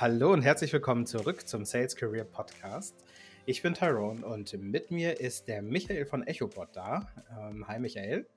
[0.00, 2.94] Hallo und herzlich willkommen zurück zum Sales Career Podcast.
[3.46, 7.12] Ich bin Tyrone und mit mir ist der Michael von EchoBot da.
[7.36, 8.28] Ähm, hi Michael.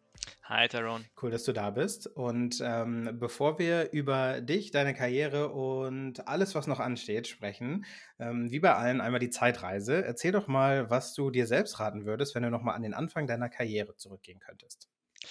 [0.46, 1.06] Hi Tyrone.
[1.22, 2.08] Cool, dass du da bist.
[2.08, 7.86] Und ähm, bevor wir über dich, deine Karriere und alles, was noch ansteht, sprechen,
[8.18, 10.04] ähm, wie bei allen einmal die Zeitreise.
[10.04, 13.28] Erzähl doch mal, was du dir selbst raten würdest, wenn du nochmal an den Anfang
[13.28, 14.90] deiner Karriere zurückgehen könntest.
[15.22, 15.30] Das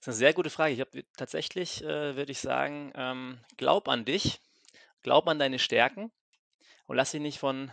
[0.00, 0.74] ist eine sehr gute Frage.
[0.74, 4.42] Ich habe tatsächlich, äh, würde ich sagen, ähm, glaub an dich
[5.04, 6.10] Glaub an deine Stärken
[6.86, 7.70] und lass dich nicht von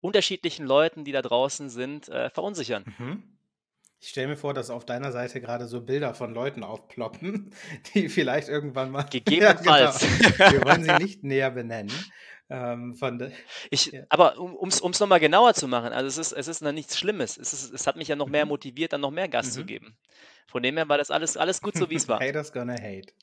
[0.00, 2.84] unterschiedlichen Leuten, die da draußen sind, äh, verunsichern.
[2.98, 3.22] Mhm.
[4.00, 7.54] Ich stelle mir vor, dass auf deiner Seite gerade so Bilder von Leuten aufploppen,
[7.94, 9.04] die vielleicht irgendwann mal.
[9.04, 10.02] Gegebenenfalls.
[10.20, 10.52] Ja, genau.
[10.52, 11.92] Wir wollen sie nicht näher benennen.
[12.50, 12.94] Ähm,
[13.70, 14.02] ich, ja.
[14.10, 17.38] Aber um es nochmal genauer zu machen, also es ist, es ist noch nichts Schlimmes.
[17.38, 18.50] Es, ist, es hat mich ja noch mehr mhm.
[18.50, 19.50] motiviert, dann noch mehr Gas mhm.
[19.52, 19.96] zu geben.
[20.46, 22.20] Von dem her war das alles, alles gut so, wie es war.
[22.20, 23.14] Haters gonna hate.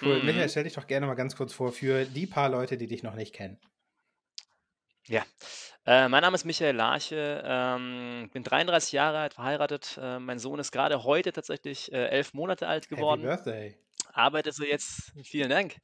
[0.00, 0.20] Cool.
[0.20, 0.26] Mhm.
[0.26, 3.02] Michael, stell dich doch gerne mal ganz kurz vor für die paar Leute, die dich
[3.02, 3.58] noch nicht kennen.
[5.06, 5.24] Ja,
[5.86, 9.98] äh, mein Name ist Michael Larche, ähm, bin 33 Jahre alt, verheiratet.
[10.00, 13.22] Äh, mein Sohn ist gerade heute tatsächlich äh, elf Monate alt geworden.
[13.22, 13.78] Happy Birthday.
[14.12, 15.76] Arbeite so jetzt, vielen Dank,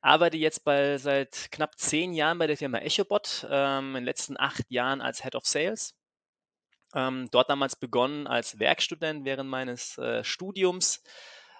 [0.00, 4.38] arbeite jetzt bei, seit knapp zehn Jahren bei der Firma EchoBot, ähm, in den letzten
[4.38, 5.94] acht Jahren als Head of Sales.
[6.94, 11.02] Ähm, dort damals begonnen als Werkstudent während meines äh, Studiums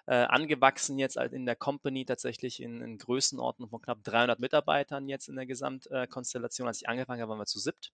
[0.06, 5.28] äh, angewachsen jetzt in der Company tatsächlich in, in Größenordnung von knapp 300 Mitarbeitern jetzt
[5.28, 6.68] in der Gesamtkonstellation.
[6.68, 7.92] Als ich angefangen habe, waren wir zu siebt.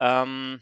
[0.00, 0.60] Ähm,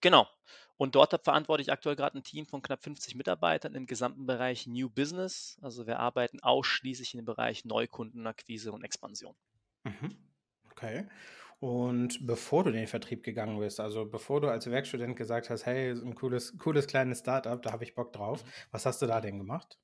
[0.00, 0.28] genau.
[0.76, 4.66] Und dort verantworte ich aktuell gerade ein Team von knapp 50 Mitarbeitern im gesamten Bereich
[4.66, 5.56] New Business.
[5.62, 9.36] Also wir arbeiten ausschließlich im Bereich Neukundenakquise und Expansion.
[9.84, 10.16] Mhm.
[10.70, 11.06] Okay.
[11.64, 15.64] Und bevor du in den Vertrieb gegangen bist, also bevor du als Werkstudent gesagt hast,
[15.64, 18.48] hey, ein cooles, cooles kleines Startup, da habe ich Bock drauf, mhm.
[18.70, 19.78] was hast du da denn gemacht?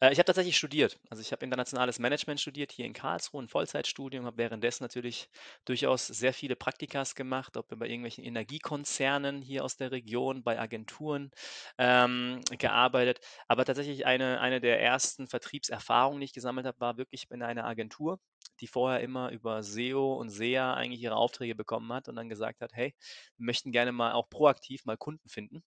[0.00, 0.98] Äh, ich habe tatsächlich studiert.
[1.10, 5.28] Also ich habe internationales Management studiert hier in Karlsruhe, ein Vollzeitstudium, habe währenddessen natürlich
[5.64, 11.30] durchaus sehr viele Praktikas gemacht, ob bei irgendwelchen Energiekonzernen hier aus der Region, bei Agenturen
[11.78, 13.20] ähm, gearbeitet.
[13.48, 17.64] Aber tatsächlich eine, eine der ersten Vertriebserfahrungen, die ich gesammelt habe, war wirklich in einer
[17.64, 18.20] Agentur
[18.60, 22.60] die vorher immer über SEO und SEA eigentlich ihre Aufträge bekommen hat und dann gesagt
[22.60, 22.94] hat, hey,
[23.36, 25.64] wir möchten gerne mal auch proaktiv mal Kunden finden.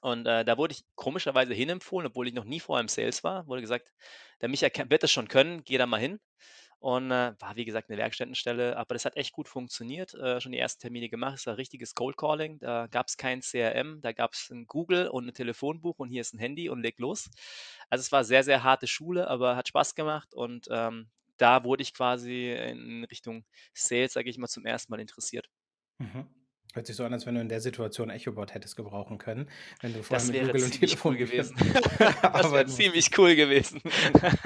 [0.00, 3.46] Und äh, da wurde ich komischerweise hinempfohlen, obwohl ich noch nie vorher im Sales war,
[3.46, 3.92] wurde gesagt,
[4.40, 6.20] der Micha wird das schon können, geh da mal hin.
[6.80, 10.14] Und äh, war, wie gesagt, eine Werkstättenstelle, aber das hat echt gut funktioniert.
[10.14, 11.38] Äh, schon die ersten Termine gemacht.
[11.38, 12.60] Es war richtiges Cold Calling.
[12.60, 16.20] Da gab es kein CRM, da gab es ein Google und ein Telefonbuch und hier
[16.20, 17.30] ist ein Handy und leg los.
[17.90, 21.82] Also es war sehr, sehr harte Schule, aber hat Spaß gemacht und ähm, da wurde
[21.82, 23.44] ich quasi in Richtung
[23.74, 25.48] Sales, sage ich mal, zum ersten Mal interessiert.
[25.98, 26.28] Mhm.
[26.78, 29.48] Hört sich so an, als wenn du in der Situation EchoBot hättest gebrauchen können,
[29.80, 31.56] wenn du vorher das mit Google und Telefon cool gewesen.
[32.22, 33.82] das wäre ziemlich cool gewesen.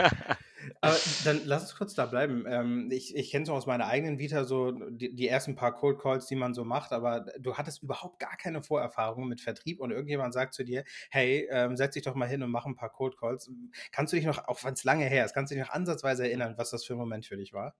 [0.80, 2.46] Aber dann lass uns kurz da bleiben.
[2.48, 5.98] Ähm, ich ich kenne es aus meiner eigenen Vita so die, die, ersten paar Cold
[5.98, 9.90] Calls, die man so macht, aber du hattest überhaupt gar keine Vorerfahrung mit Vertrieb und
[9.90, 12.90] irgendjemand sagt zu dir, hey, ähm, setz dich doch mal hin und mach ein paar
[12.90, 13.50] Cold Calls.
[13.90, 16.24] Kannst du dich noch, auch wenn es lange her ist, kannst du dich noch ansatzweise
[16.24, 17.74] erinnern, was das für ein Moment für dich war?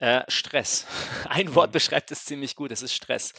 [0.00, 0.86] Äh, Stress.
[1.28, 1.72] Ein Wort mhm.
[1.72, 3.32] beschreibt es ziemlich gut, es ist Stress.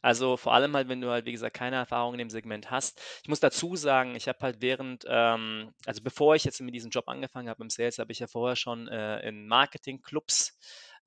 [0.00, 3.00] Also vor allem halt, wenn du halt, wie gesagt, keine Erfahrung in dem Segment hast.
[3.22, 6.90] Ich muss dazu sagen, ich habe halt während, ähm, also bevor ich jetzt mit diesem
[6.90, 10.56] Job angefangen habe im Sales, habe ich ja vorher schon äh, in Marketingclubs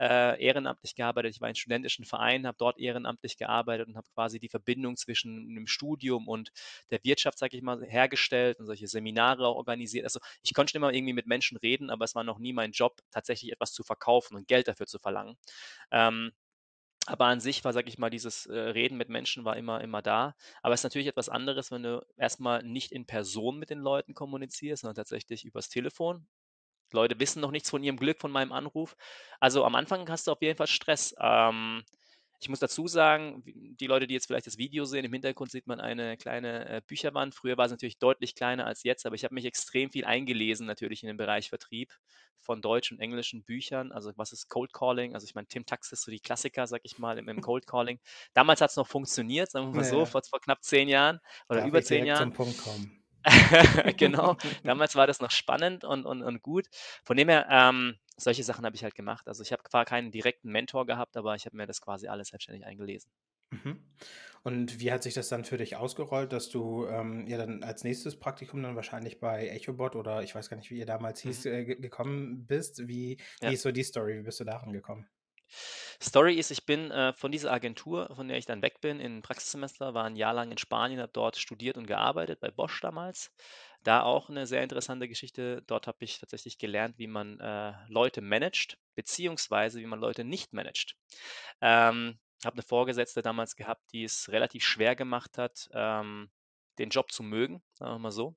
[0.02, 1.36] äh, ehrenamtlich gearbeitet.
[1.36, 5.54] Ich war in studentischen Vereinen, habe dort ehrenamtlich gearbeitet und habe quasi die Verbindung zwischen
[5.54, 6.52] dem Studium und
[6.90, 10.06] der Wirtschaft, sage ich mal, hergestellt und solche Seminare auch organisiert.
[10.06, 12.72] Also ich konnte schon immer irgendwie mit Menschen reden, aber es war noch nie mein
[12.72, 15.38] Job, tatsächlich etwas zu verkaufen und Geld dafür zu verlangen.
[15.92, 16.32] Ähm,
[17.08, 20.02] aber an sich war, sage ich mal, dieses äh, Reden mit Menschen war immer, immer
[20.02, 20.36] da.
[20.64, 24.14] Aber es ist natürlich etwas anderes, wenn du erstmal nicht in Person mit den Leuten
[24.14, 26.28] kommunizierst, sondern tatsächlich übers Telefon.
[26.94, 28.96] Leute wissen noch nichts von ihrem Glück, von meinem Anruf.
[29.40, 31.16] Also am Anfang hast du auf jeden Fall Stress.
[31.20, 31.84] Ähm,
[32.42, 35.68] ich muss dazu sagen, die Leute, die jetzt vielleicht das Video sehen, im Hintergrund sieht
[35.68, 37.36] man eine kleine äh, Bücherwand.
[37.36, 40.66] Früher war es natürlich deutlich kleiner als jetzt, aber ich habe mich extrem viel eingelesen
[40.66, 41.94] natürlich in den Bereich Vertrieb
[42.40, 43.92] von deutschen und englischen Büchern.
[43.92, 45.14] Also was ist Cold Calling?
[45.14, 47.68] Also ich meine, Tim Tax ist so die Klassiker, sag ich mal, im, im Cold
[47.68, 48.00] Calling.
[48.34, 51.20] Damals hat es noch funktioniert, sagen wir mal ja, so, vor, vor, knapp zehn Jahren
[51.48, 52.34] oder Darf über zehn Jahren.
[52.34, 53.01] Zum Punkt kommen.
[53.98, 56.68] genau, damals war das noch spannend und, und, und gut.
[57.04, 59.28] Von dem her, ähm, solche Sachen habe ich halt gemacht.
[59.28, 62.30] Also ich habe zwar keinen direkten Mentor gehabt, aber ich habe mir das quasi alles
[62.30, 63.12] selbstständig eingelesen.
[63.52, 63.80] Mhm.
[64.44, 67.84] Und wie hat sich das dann für dich ausgerollt, dass du ähm, ja dann als
[67.84, 71.46] nächstes Praktikum dann wahrscheinlich bei EchoBot oder ich weiß gar nicht, wie ihr damals hieß,
[71.46, 71.52] mhm.
[71.52, 72.88] äh, gekommen bist?
[72.88, 73.52] Wie, wie ja.
[73.52, 74.18] ist so die Story?
[74.18, 75.08] Wie bist du daran gekommen?
[76.02, 79.22] Story ist, ich bin äh, von dieser Agentur, von der ich dann weg bin, in
[79.22, 83.32] Praxissemester, war ein Jahr lang in Spanien, habe dort studiert und gearbeitet, bei Bosch damals.
[83.84, 85.64] Da auch eine sehr interessante Geschichte.
[85.68, 90.54] Dort habe ich tatsächlich gelernt, wie man äh, Leute managt, beziehungsweise wie man Leute nicht
[90.54, 90.96] managt.
[91.62, 96.30] Ähm, habe eine Vorgesetzte damals gehabt, die es relativ schwer gemacht hat, ähm,
[96.80, 98.36] den Job zu mögen, sagen wir mal so.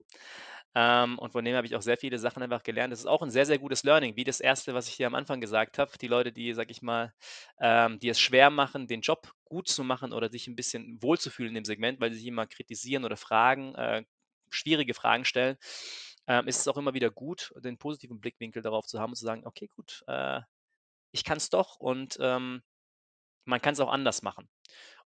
[0.75, 2.93] Ähm, und von dem habe ich auch sehr viele Sachen einfach gelernt.
[2.93, 5.15] Das ist auch ein sehr, sehr gutes Learning, wie das erste, was ich hier am
[5.15, 5.93] Anfang gesagt habe.
[5.99, 7.12] Die Leute, die, sag ich mal,
[7.61, 11.50] ähm, die es schwer machen, den Job gut zu machen oder sich ein bisschen wohlzufühlen
[11.50, 14.05] in dem Segment, weil sie sich immer kritisieren oder fragen, äh,
[14.50, 15.56] schwierige Fragen stellen,
[16.26, 19.25] ähm, ist es auch immer wieder gut, den positiven Blickwinkel darauf zu haben und zu
[19.25, 20.41] sagen, okay, gut, äh,
[21.12, 22.62] ich kann es doch und ähm,
[23.44, 24.49] man kann es auch anders machen.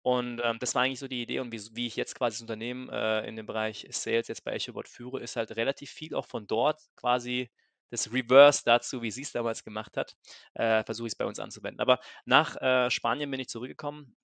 [0.04, 2.42] Und ähm, das war eigentlich so die Idee und wie, wie ich jetzt quasi das
[2.42, 6.26] Unternehmen äh, in dem Bereich Sales jetzt bei EchoBot führe, ist halt relativ viel auch
[6.26, 7.50] von dort quasi
[7.88, 10.14] das Reverse dazu, wie sie es damals gemacht hat,
[10.52, 11.80] äh, versuche ich es bei uns anzuwenden.
[11.80, 14.14] Aber nach äh, Spanien bin ich zurückgekommen.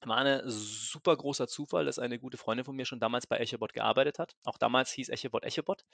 [0.00, 3.72] War ein super großer Zufall, dass eine gute Freundin von mir schon damals bei EchoBot
[3.72, 4.34] gearbeitet hat.
[4.44, 5.84] Auch damals hieß EchoBot EchoBot.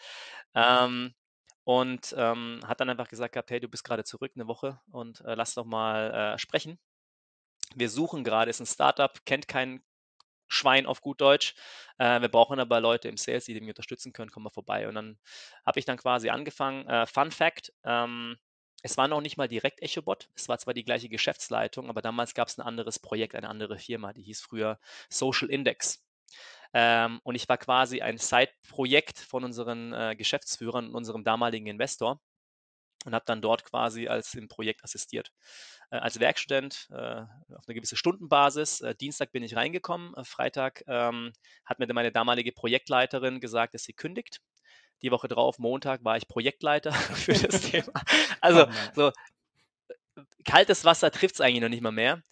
[0.55, 1.13] Ähm,
[1.65, 5.21] und ähm, hat dann einfach gesagt gehabt, hey, du bist gerade zurück eine Woche und
[5.23, 6.79] äh, lass doch mal äh, sprechen
[7.75, 9.83] wir suchen gerade, ist ein Startup, kennt kein
[10.49, 11.55] Schwein auf gut Deutsch.
[11.99, 14.89] Äh, wir brauchen aber Leute im Sales, die mich unterstützen können, kommen wir vorbei.
[14.89, 15.19] Und dann
[15.65, 16.87] habe ich dann quasi angefangen.
[16.87, 18.37] Äh, Fun Fact, ähm,
[18.83, 20.29] es war noch nicht mal direkt EchoBot.
[20.35, 23.79] Es war zwar die gleiche Geschäftsleitung, aber damals gab es ein anderes Projekt, eine andere
[23.79, 24.79] Firma, die hieß früher
[25.09, 26.05] Social Index.
[26.73, 32.21] Ähm, und ich war quasi ein Side-Projekt von unseren äh, Geschäftsführern und unserem damaligen Investor
[33.07, 35.31] und habe dann dort quasi als im Projekt assistiert.
[35.91, 37.23] Äh, als Werkstudent äh,
[37.55, 38.81] auf eine gewisse Stundenbasis.
[38.83, 41.33] Äh, Dienstag bin ich reingekommen, äh, Freitag ähm,
[41.65, 44.41] hat mir meine damalige Projektleiterin gesagt, dass sie kündigt.
[45.03, 47.93] Die Woche drauf, Montag, war ich Projektleiter für das Thema.
[48.41, 49.13] Also so
[50.45, 52.23] kaltes Wasser trifft es eigentlich noch nicht mal mehr.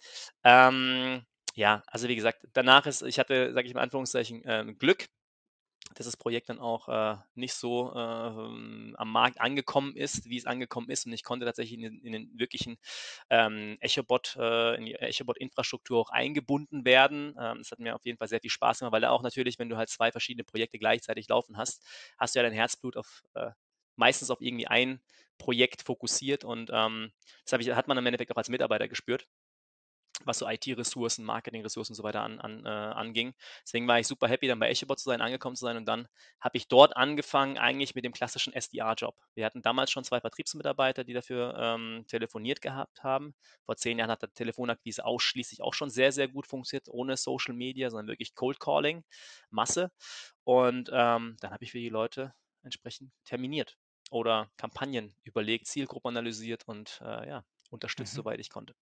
[0.43, 1.23] Ähm,
[1.53, 5.05] ja, also wie gesagt, danach ist, ich hatte, sage ich mal Anführungszeichen, äh, Glück,
[5.93, 10.45] dass das Projekt dann auch äh, nicht so äh, am Markt angekommen ist, wie es
[10.45, 11.05] angekommen ist.
[11.05, 12.77] Und ich konnte tatsächlich in, in den wirklichen
[13.29, 17.35] ähm, EchoBot, äh, in die EchoBot-Infrastruktur auch eingebunden werden.
[17.39, 19.59] Ähm, das hat mir auf jeden Fall sehr viel Spaß gemacht, weil da auch natürlich,
[19.59, 21.83] wenn du halt zwei verschiedene Projekte gleichzeitig laufen hast,
[22.17, 23.51] hast du ja dein Herzblut auf äh,
[23.95, 25.01] meistens auf irgendwie ein
[25.37, 26.43] Projekt fokussiert.
[26.43, 27.11] Und ähm,
[27.45, 29.27] das ich, hat man im Endeffekt auch als Mitarbeiter gespürt
[30.23, 33.33] was so IT-Ressourcen, Marketing-Ressourcen und so weiter an, an, äh, anging.
[33.63, 36.07] Deswegen war ich super happy, dann bei EchoBot zu sein, angekommen zu sein und dann
[36.39, 39.15] habe ich dort angefangen, eigentlich mit dem klassischen SDR-Job.
[39.33, 43.35] Wir hatten damals schon zwei Vertriebsmitarbeiter, die dafür ähm, telefoniert gehabt haben.
[43.65, 47.53] Vor zehn Jahren hat der Telefonakquise ausschließlich auch schon sehr, sehr gut funktioniert, ohne Social
[47.53, 49.03] Media, sondern wirklich Cold Calling,
[49.49, 49.91] Masse.
[50.43, 52.33] Und ähm, dann habe ich für die Leute
[52.63, 53.77] entsprechend terminiert
[54.11, 58.17] oder Kampagnen überlegt, Zielgruppen analysiert und äh, ja, unterstützt, mhm.
[58.17, 58.75] soweit ich konnte.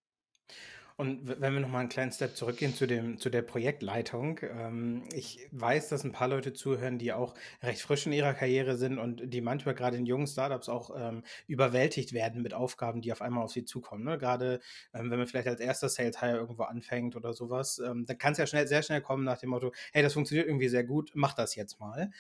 [0.96, 4.40] Und wenn wir nochmal einen kleinen Step zurückgehen zu, dem, zu der Projektleitung.
[4.44, 8.78] Ähm, ich weiß, dass ein paar Leute zuhören, die auch recht frisch in ihrer Karriere
[8.78, 13.12] sind und die manchmal gerade in jungen Startups auch ähm, überwältigt werden mit Aufgaben, die
[13.12, 14.04] auf einmal auf sie zukommen.
[14.04, 14.18] Ne?
[14.18, 14.60] Gerade
[14.94, 18.34] ähm, wenn man vielleicht als erster Sales Hire irgendwo anfängt oder sowas, ähm, dann kann
[18.34, 21.12] es ja schnell, sehr schnell kommen nach dem Motto, hey, das funktioniert irgendwie sehr gut,
[21.16, 22.12] mach das jetzt mal.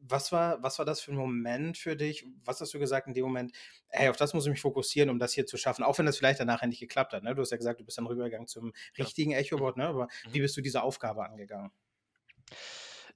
[0.00, 2.24] Was, war, was war das für ein Moment für dich?
[2.44, 3.52] Was hast du gesagt in dem Moment,
[3.88, 6.18] hey, auf das muss ich mich fokussieren, um das hier zu schaffen, auch wenn das
[6.18, 7.22] vielleicht danach nicht geklappt hat.
[7.22, 7.34] Ne?
[7.34, 9.38] Du hast ja gesagt, du bist dann rübergegangen zum richtigen ja.
[9.38, 9.86] Echobot, ne?
[9.86, 10.34] aber mhm.
[10.34, 11.70] wie bist du diese Aufgabe angegangen?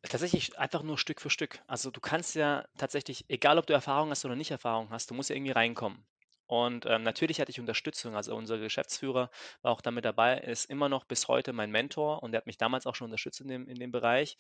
[0.02, 1.61] Tatsächlich einfach nur Stück für Stück.
[1.68, 5.14] Also du kannst ja tatsächlich, egal ob du Erfahrung hast oder nicht Erfahrung hast, du
[5.14, 6.04] musst ja irgendwie reinkommen.
[6.52, 8.14] Und ähm, natürlich hatte ich Unterstützung.
[8.14, 9.30] Also unser Geschäftsführer
[9.62, 12.59] war auch damit dabei, ist immer noch bis heute mein Mentor und der hat mich
[12.59, 14.37] damals auch schon unterstützt in dem, in dem Bereich.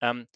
[0.00, 0.26] Ähm,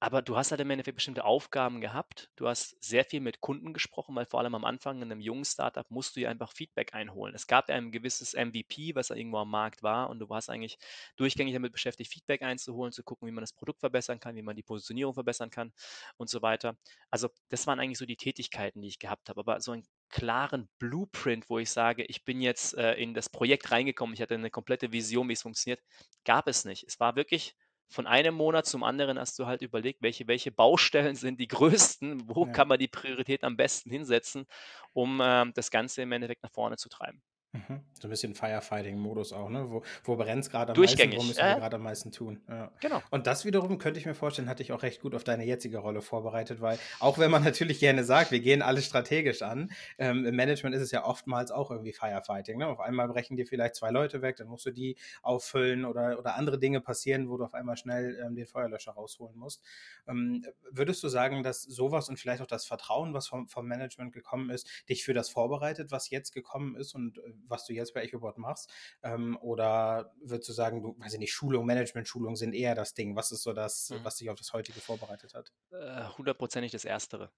[0.00, 2.30] aber du hast halt im Endeffekt bestimmte Aufgaben gehabt.
[2.36, 5.44] Du hast sehr viel mit Kunden gesprochen, weil vor allem am Anfang in einem jungen
[5.44, 7.34] Startup musst du ja einfach Feedback einholen.
[7.34, 10.50] Es gab ja ein gewisses MVP, was da irgendwo am Markt war und du warst
[10.50, 10.78] eigentlich
[11.16, 14.54] durchgängig damit beschäftigt, Feedback einzuholen, zu gucken, wie man das Produkt verbessern kann, wie man
[14.54, 15.72] die Positionierung verbessern kann
[16.16, 16.76] und so weiter.
[17.10, 19.40] Also das waren eigentlich so die Tätigkeiten, die ich gehabt habe.
[19.40, 23.72] Aber so einen klaren Blueprint, wo ich sage, ich bin jetzt äh, in das Projekt
[23.72, 25.82] reingekommen, ich hatte eine komplette Vision, wie es funktioniert,
[26.24, 26.84] gab es nicht.
[26.84, 27.56] Es war wirklich
[27.88, 32.28] von einem Monat zum anderen hast du halt überlegt, welche, welche Baustellen sind die größten,
[32.28, 32.52] wo ja.
[32.52, 34.46] kann man die Priorität am besten hinsetzen,
[34.92, 37.22] um ähm, das Ganze im Endeffekt nach vorne zu treiben.
[37.52, 37.80] Mhm.
[37.94, 39.70] So ein bisschen Firefighting-Modus auch, ne?
[39.70, 42.42] Wo, wo brennt es gerade am meisten, wo müssen wir gerade am meisten tun.
[42.46, 42.70] Ja.
[42.80, 43.02] Genau.
[43.10, 45.78] Und das wiederum könnte ich mir vorstellen, hatte ich auch recht gut auf deine jetzige
[45.78, 50.26] Rolle vorbereitet, weil auch wenn man natürlich gerne sagt, wir gehen alles strategisch an, ähm,
[50.26, 52.58] im Management ist es ja oftmals auch irgendwie Firefighting.
[52.58, 52.66] Ne?
[52.66, 56.34] Auf einmal brechen dir vielleicht zwei Leute weg, dann musst du die auffüllen oder, oder
[56.34, 59.62] andere Dinge passieren, wo du auf einmal schnell ähm, den Feuerlöscher rausholen musst.
[60.06, 64.12] Ähm, würdest du sagen, dass sowas und vielleicht auch das Vertrauen, was vom, vom Management
[64.12, 67.94] gekommen ist, dich für das vorbereitet, was jetzt gekommen ist und äh, was du jetzt
[67.94, 68.72] bei EchoBot machst?
[69.02, 73.16] Ähm, oder würdest du sagen, du, weiß ich nicht, Schulung, Management-Schulung sind eher das Ding?
[73.16, 74.04] Was ist so das, mhm.
[74.04, 75.52] was dich auf das heutige vorbereitet hat?
[75.70, 77.30] Äh, hundertprozentig das Erstere.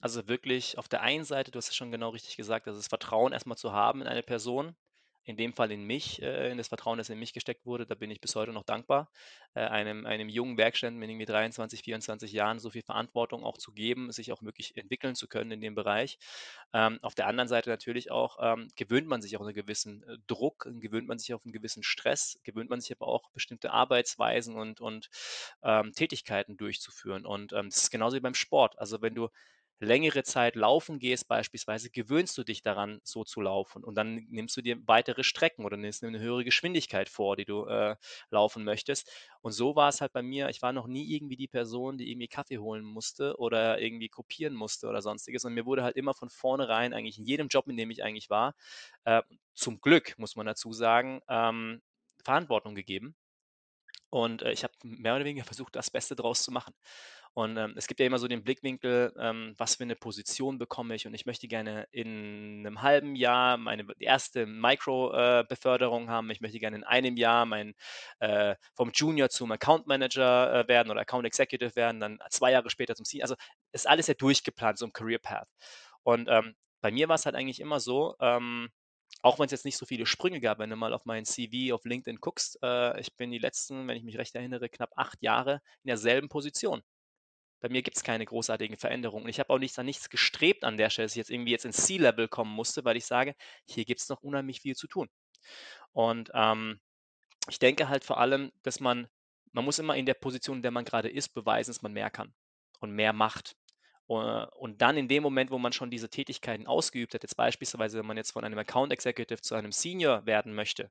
[0.00, 2.88] Also wirklich auf der einen Seite, du hast es schon genau richtig gesagt, also das
[2.88, 4.76] Vertrauen erstmal zu haben in eine Person,
[5.24, 7.94] in dem Fall in mich, äh, in das Vertrauen, das in mich gesteckt wurde, da
[7.94, 9.10] bin ich bis heute noch dankbar,
[9.54, 13.72] äh, einem, einem jungen Werkstätten mit irgendwie 23, 24 Jahren so viel Verantwortung auch zu
[13.72, 16.18] geben, sich auch wirklich entwickeln zu können in dem Bereich.
[16.72, 20.18] Ähm, auf der anderen Seite natürlich auch ähm, gewöhnt man sich auch einen gewissen äh,
[20.26, 24.56] Druck, gewöhnt man sich auf einen gewissen Stress, gewöhnt man sich aber auch bestimmte Arbeitsweisen
[24.56, 25.08] und, und
[25.62, 27.24] ähm, Tätigkeiten durchzuführen.
[27.24, 28.78] Und ähm, das ist genauso wie beim Sport.
[28.78, 29.30] Also wenn du
[29.80, 34.56] längere Zeit laufen gehst beispielsweise, gewöhnst du dich daran, so zu laufen und dann nimmst
[34.56, 37.96] du dir weitere Strecken oder nimmst eine höhere Geschwindigkeit vor, die du äh,
[38.30, 39.10] laufen möchtest.
[39.42, 40.48] Und so war es halt bei mir.
[40.48, 44.54] Ich war noch nie irgendwie die Person, die irgendwie Kaffee holen musste oder irgendwie kopieren
[44.54, 45.44] musste oder sonstiges.
[45.44, 48.30] Und mir wurde halt immer von vornherein eigentlich in jedem Job, in dem ich eigentlich
[48.30, 48.54] war,
[49.04, 49.22] äh,
[49.54, 51.82] zum Glück, muss man dazu sagen, ähm,
[52.24, 53.16] Verantwortung gegeben.
[54.10, 56.74] Und äh, ich habe mehr oder weniger versucht, das Beste draus zu machen.
[57.34, 60.94] Und ähm, es gibt ja immer so den Blickwinkel, ähm, was für eine Position bekomme
[60.94, 66.30] ich und ich möchte gerne in einem halben Jahr meine erste Micro-Beförderung äh, haben.
[66.30, 67.74] Ich möchte gerne in einem Jahr mein,
[68.20, 72.70] äh, vom Junior zum Account Manager äh, werden oder Account Executive werden, dann zwei Jahre
[72.70, 73.24] später zum Senior.
[73.24, 73.34] Also
[73.72, 75.48] ist alles ja durchgeplant, so ein Career Path.
[76.04, 78.70] Und ähm, bei mir war es halt eigentlich immer so, ähm,
[79.22, 81.74] auch wenn es jetzt nicht so viele Sprünge gab, wenn du mal auf mein CV
[81.74, 85.20] auf LinkedIn guckst, äh, ich bin die letzten, wenn ich mich recht erinnere, knapp acht
[85.22, 86.82] Jahre in derselben Position.
[87.64, 89.26] Bei mir gibt es keine großartigen Veränderungen.
[89.26, 91.64] ich habe auch nichts an nichts gestrebt an der Stelle, dass ich jetzt irgendwie jetzt
[91.64, 95.08] ins C-Level kommen musste, weil ich sage, hier gibt es noch unheimlich viel zu tun.
[95.92, 96.78] Und ähm,
[97.48, 99.08] ich denke halt vor allem, dass man,
[99.52, 102.10] man muss immer in der Position, in der man gerade ist, beweisen, dass man mehr
[102.10, 102.34] kann
[102.80, 103.56] und mehr macht.
[104.04, 108.04] Und dann in dem Moment, wo man schon diese Tätigkeiten ausgeübt hat, jetzt beispielsweise, wenn
[108.04, 110.90] man jetzt von einem Account Executive zu einem Senior werden möchte,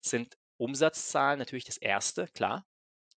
[0.00, 2.66] sind Umsatzzahlen natürlich das erste, klar.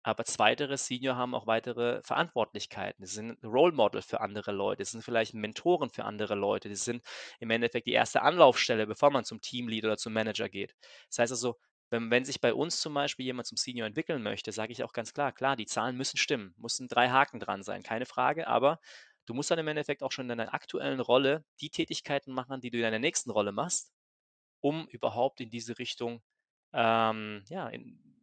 [0.04, 3.04] Aber zweitere Senior haben auch weitere Verantwortlichkeiten.
[3.06, 6.76] Sie sind Role Model für andere Leute, sie sind vielleicht Mentoren für andere Leute, sie
[6.76, 7.02] sind
[7.40, 10.75] im Endeffekt die erste Anlaufstelle, bevor man zum Teamlead oder zum Manager geht.
[11.08, 11.56] Das heißt also,
[11.90, 14.92] wenn, wenn sich bei uns zum Beispiel jemand zum Senior entwickeln möchte, sage ich auch
[14.92, 18.80] ganz klar, klar, die Zahlen müssen stimmen, müssen drei Haken dran sein, keine Frage, aber
[19.26, 22.70] du musst dann im Endeffekt auch schon in deiner aktuellen Rolle die Tätigkeiten machen, die
[22.70, 23.90] du in deiner nächsten Rolle machst,
[24.61, 26.23] um überhaupt in diese Richtung
[26.75, 28.13] ähm, ja, in,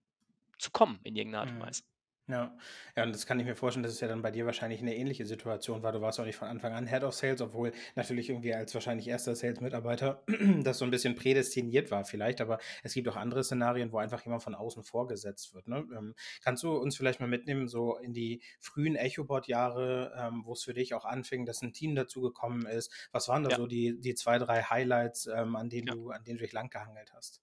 [0.62, 1.64] zu kommen in irgendeiner Art und mhm.
[1.64, 1.84] Weise.
[2.32, 2.56] Ja.
[2.96, 4.96] ja, und das kann ich mir vorstellen, dass es ja dann bei dir wahrscheinlich eine
[4.96, 5.92] ähnliche Situation war.
[5.92, 9.08] Du warst auch nicht von Anfang an Head of Sales, obwohl natürlich irgendwie als wahrscheinlich
[9.08, 10.24] erster Sales-Mitarbeiter
[10.64, 14.24] das so ein bisschen prädestiniert war vielleicht, aber es gibt auch andere Szenarien, wo einfach
[14.24, 15.68] jemand von außen vorgesetzt wird.
[15.68, 15.86] Ne?
[15.94, 20.64] Ähm, kannst du uns vielleicht mal mitnehmen, so in die frühen EchoBot-Jahre, ähm, wo es
[20.64, 22.94] für dich auch anfing, dass ein Team dazu gekommen ist?
[23.12, 23.58] Was waren da ja.
[23.58, 25.96] so die, die zwei, drei Highlights, ähm, an, denen ja.
[25.96, 27.42] du, an denen du dich lang gehangelt hast?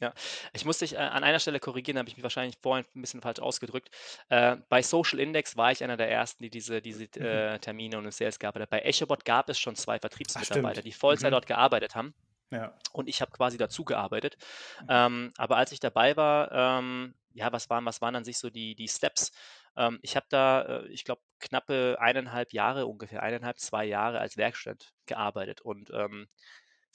[0.00, 0.12] Ja,
[0.52, 3.00] ich muss dich äh, an einer Stelle korrigieren, da habe ich mich wahrscheinlich vorhin ein
[3.00, 3.90] bisschen falsch ausgedrückt.
[4.28, 7.24] Äh, bei Social Index war ich einer der ersten, die diese, diese mhm.
[7.24, 8.82] äh, Termine und Sales gearbeitet haben.
[8.82, 11.32] Bei EchoBot gab es schon zwei Vertriebsmitarbeiter, die Vollzeit mhm.
[11.32, 12.14] dort gearbeitet haben.
[12.50, 12.74] Ja.
[12.92, 14.36] Und ich habe quasi dazu gearbeitet.
[14.82, 14.86] Mhm.
[14.88, 18.50] Ähm, aber als ich dabei war, ähm, ja, was waren, was waren an sich so
[18.50, 19.32] die, die Steps?
[19.76, 24.36] Ähm, ich habe da, äh, ich glaube, knappe eineinhalb Jahre, ungefähr eineinhalb, zwei Jahre als
[24.36, 25.60] Werkstatt gearbeitet.
[25.60, 26.28] Und ähm,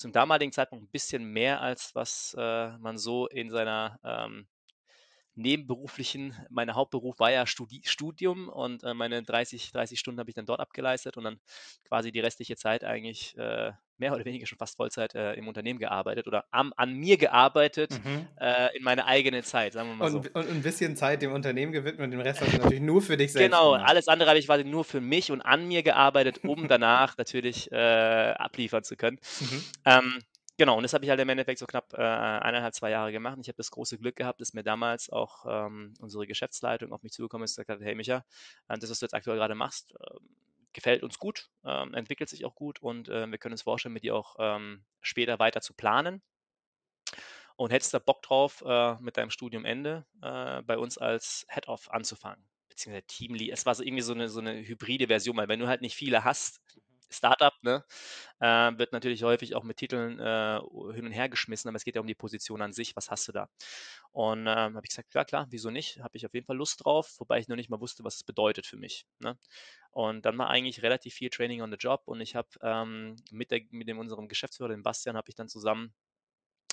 [0.01, 4.47] zum damaligen Zeitpunkt ein bisschen mehr, als was äh, man so in seiner ähm,
[5.35, 10.35] nebenberuflichen, mein Hauptberuf war ja Studi Studium und äh, meine 30, 30 Stunden habe ich
[10.35, 11.39] dann dort abgeleistet und dann
[11.87, 13.71] quasi die restliche Zeit eigentlich äh,
[14.01, 17.91] mehr oder weniger schon fast Vollzeit äh, im Unternehmen gearbeitet oder am, an mir gearbeitet
[18.03, 18.27] mhm.
[18.39, 20.29] äh, in meine eigene Zeit, sagen wir mal und, so.
[20.33, 23.15] Und ein bisschen Zeit dem Unternehmen gewidmet und den Rest hast du natürlich nur für
[23.15, 23.51] dich selbst.
[23.51, 23.89] Genau, gemacht.
[23.89, 27.71] alles andere habe ich quasi nur für mich und an mir gearbeitet, um danach natürlich
[27.71, 29.19] äh, abliefern zu können.
[29.41, 29.63] Mhm.
[29.85, 30.19] Ähm,
[30.61, 33.39] Genau, und das habe ich halt im Endeffekt so knapp äh, eineinhalb, zwei Jahre gemacht.
[33.41, 37.13] Ich habe das große Glück gehabt, dass mir damals auch ähm, unsere Geschäftsleitung auf mich
[37.13, 38.23] zugekommen ist und gesagt hat, hey Micha,
[38.67, 40.19] äh, das, was du jetzt aktuell gerade machst, äh,
[40.71, 44.03] gefällt uns gut, ähm, entwickelt sich auch gut und äh, wir können uns vorstellen, mit
[44.03, 46.21] dir auch ähm, später weiter zu planen.
[47.55, 51.89] Und hättest du da Bock drauf, äh, mit deinem Studiumende äh, bei uns als Head-Off
[51.89, 53.51] anzufangen, beziehungsweise Teamlead.
[53.51, 55.95] Es war so irgendwie so eine, so eine hybride Version, weil wenn du halt nicht
[55.95, 56.61] viele hast,
[57.11, 57.83] Startup, ne,
[58.39, 60.59] äh, wird natürlich häufig auch mit Titeln äh,
[60.93, 62.95] hin und her geschmissen, aber es geht ja um die Position an sich.
[62.95, 63.49] Was hast du da?
[64.11, 65.99] Und äh, habe ich gesagt, ja klar, wieso nicht?
[66.01, 68.23] Habe ich auf jeden Fall Lust drauf, wobei ich noch nicht mal wusste, was es
[68.23, 69.05] bedeutet für mich.
[69.19, 69.37] Ne?
[69.91, 73.51] Und dann war eigentlich relativ viel Training on the Job und ich habe ähm, mit,
[73.71, 75.93] mit dem unserem Geschäftsführer, dem Bastian, habe ich dann zusammen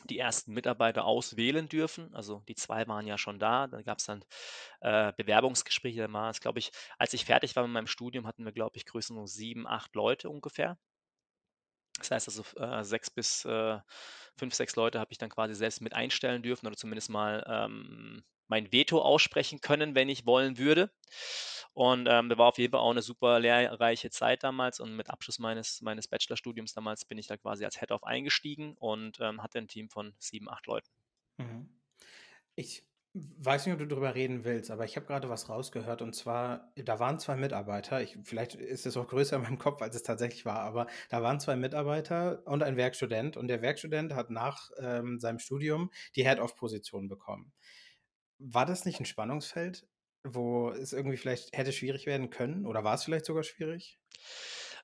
[0.05, 2.15] die ersten Mitarbeiter auswählen dürfen.
[2.15, 3.67] Also die zwei waren ja schon da.
[3.67, 4.25] Dann gab es dann
[4.81, 6.03] äh, Bewerbungsgespräche.
[6.03, 8.77] Dann war es, glaube ich, als ich fertig war mit meinem Studium, hatten wir, glaube
[8.77, 10.79] ich, größtenteils sieben, acht Leute ungefähr.
[11.99, 13.79] Das heißt also, äh, 6 bis äh,
[14.37, 18.23] 5, 6 Leute habe ich dann quasi selbst mit einstellen dürfen oder zumindest mal ähm,
[18.49, 20.91] mein Veto aussprechen können, wenn ich wollen würde.
[21.73, 24.81] Und ähm, da war auf jeden Fall auch eine super lehrreiche Zeit damals.
[24.81, 29.21] Und mit Abschluss meines, meines Bachelorstudiums damals bin ich da quasi als Head-Off eingestiegen und
[29.21, 30.89] ähm, hatte ein Team von sieben, acht Leuten.
[31.37, 31.69] Mhm.
[32.57, 36.15] Ich weiß nicht, ob du darüber reden willst, aber ich habe gerade was rausgehört und
[36.15, 39.97] zwar, da waren zwei Mitarbeiter, ich, vielleicht ist es auch größer in meinem Kopf, als
[39.97, 44.31] es tatsächlich war, aber da waren zwei Mitarbeiter und ein Werkstudent und der Werkstudent hat
[44.31, 47.53] nach ähm, seinem Studium die Head-of-Position bekommen.
[48.41, 49.87] War das nicht ein Spannungsfeld,
[50.25, 54.01] wo es irgendwie vielleicht hätte schwierig werden können oder war es vielleicht sogar schwierig?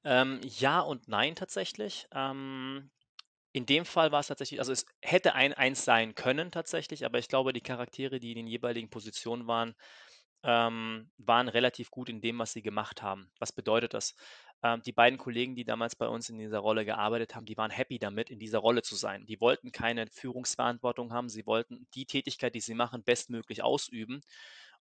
[0.04, 2.06] Ähm, ja und nein tatsächlich.
[2.12, 2.90] Ähm,
[3.52, 7.18] in dem Fall war es tatsächlich also, es hätte ein eins sein können tatsächlich, aber
[7.18, 9.74] ich glaube, die Charaktere, die in den jeweiligen Positionen waren,
[10.44, 13.32] ähm, waren relativ gut in dem, was sie gemacht haben.
[13.40, 14.16] Was bedeutet das?
[14.64, 17.70] Ähm, die beiden Kollegen, die damals bei uns in dieser Rolle gearbeitet haben, die waren
[17.70, 19.26] happy damit, in dieser Rolle zu sein.
[19.26, 21.28] Die wollten keine Führungsverantwortung haben.
[21.28, 24.22] Sie wollten die Tätigkeit, die sie machen, bestmöglich ausüben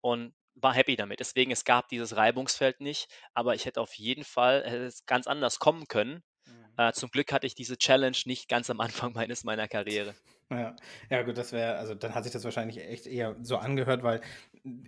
[0.01, 1.21] und war happy damit.
[1.21, 5.61] Deswegen, es gab dieses Reibungsfeld nicht, aber ich hätte auf jeden Fall es ganz anders
[5.61, 6.25] kommen können.
[6.45, 6.75] Mhm.
[6.77, 10.17] Äh, zum Glück hatte ich diese Challenge nicht ganz am Anfang meines meiner Karriere.
[10.51, 10.75] Ja,
[11.11, 14.23] ja gut, das wäre, also dann hat sich das wahrscheinlich echt eher so angehört, weil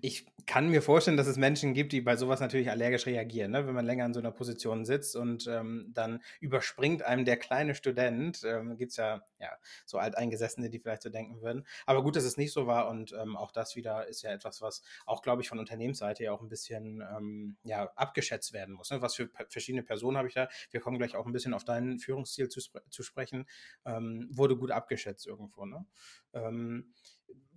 [0.01, 3.67] ich kann mir vorstellen, dass es Menschen gibt, die bei sowas natürlich allergisch reagieren, ne?
[3.67, 7.75] wenn man länger in so einer Position sitzt und ähm, dann überspringt einem der kleine
[7.75, 8.43] Student.
[8.45, 9.51] Ähm, gibt es ja, ja
[9.87, 11.67] so Alteingesessene, die vielleicht so denken würden.
[11.87, 14.61] Aber gut, dass es nicht so war und ähm, auch das wieder ist ja etwas,
[14.61, 18.91] was auch, glaube ich, von Unternehmensseite ja auch ein bisschen ähm, ja, abgeschätzt werden muss.
[18.91, 19.03] Ne?
[19.03, 20.49] Was für verschiedene Personen habe ich da?
[20.71, 23.47] Wir kommen gleich auch ein bisschen auf deinen Führungsstil zu, zu sprechen.
[23.85, 25.65] Ähm, wurde gut abgeschätzt irgendwo.
[25.65, 25.85] Ne?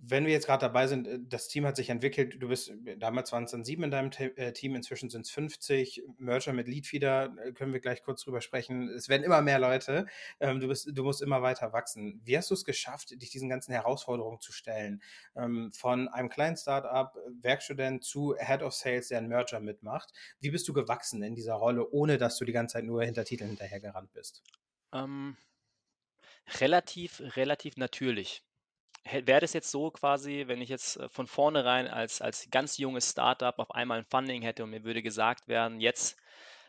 [0.06, 2.96] Wenn wir jetzt gerade dabei sind, äh, das Team hat sich entwickelt, du bist äh,
[2.98, 6.68] damals waren es dann sieben in deinem äh, Team, inzwischen sind es 50, Merger mit
[6.68, 8.88] Leadfeeder, können wir gleich kurz drüber sprechen.
[8.90, 10.06] Es werden immer mehr Leute,
[10.40, 12.20] ähm, du, bist, du musst immer weiter wachsen.
[12.24, 15.02] Wie hast du es geschafft, dich diesen ganzen Herausforderungen zu stellen?
[15.36, 20.12] Ähm, von einem kleinen Startup, Werkstudent zu Head of Sales, der einen Merger mitmacht.
[20.40, 23.24] Wie bist du gewachsen in dieser Rolle, ohne dass du die ganze Zeit nur hinter
[23.24, 24.42] Titeln hinterhergerannt bist?
[24.92, 25.36] Ähm,
[26.60, 28.42] relativ, relativ natürlich
[29.04, 33.10] wäre das jetzt so quasi, wenn ich jetzt äh, von vornherein als, als ganz junges
[33.10, 36.16] Startup auf einmal ein Funding hätte und mir würde gesagt werden, jetzt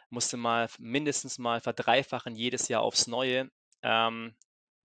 [0.10, 3.50] musst du mal mindestens mal verdreifachen jedes Jahr aufs Neue,
[3.82, 4.36] ähm,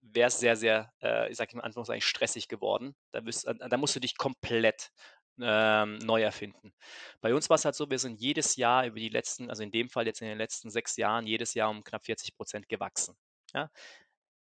[0.01, 2.95] wäre es sehr, sehr, äh, ich sage in Anführungszeichen, stressig geworden.
[3.13, 4.93] Da, bist, äh, da musst du dich komplett
[5.41, 6.73] ähm, neu erfinden.
[7.21, 9.71] Bei uns war es halt so, wir sind jedes Jahr über die letzten, also in
[9.71, 13.17] dem Fall jetzt in den letzten sechs Jahren, jedes Jahr um knapp 40 Prozent gewachsen.
[13.55, 13.71] Ja?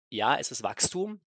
[0.09, 1.19] ja, es ist Wachstum,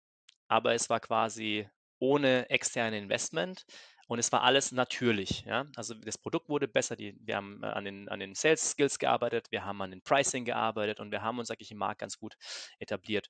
[0.49, 3.65] aber es war quasi ohne externe Investment
[4.09, 5.43] und es war alles natürlich.
[5.43, 5.67] Ja?
[5.77, 8.99] Also das Produkt wurde besser, die, wir haben äh, an den, an den Sales Skills
[8.99, 12.19] gearbeitet, wir haben an den Pricing gearbeitet und wir haben uns eigentlich im Markt ganz
[12.19, 12.37] gut
[12.79, 13.29] etabliert.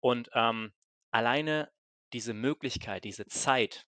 [0.00, 0.72] Und ähm,
[1.12, 1.70] alleine
[2.12, 3.86] diese Möglichkeit, diese Zeit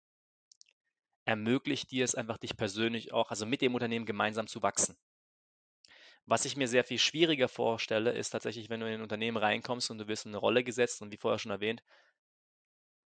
[1.26, 4.98] ermöglicht dir es einfach, dich persönlich auch, also mit dem Unternehmen gemeinsam zu wachsen.
[6.26, 9.92] Was ich mir sehr viel schwieriger vorstelle, ist tatsächlich, wenn du in ein Unternehmen reinkommst
[9.92, 11.84] und du wirst in eine Rolle gesetzt und wie vorher schon erwähnt,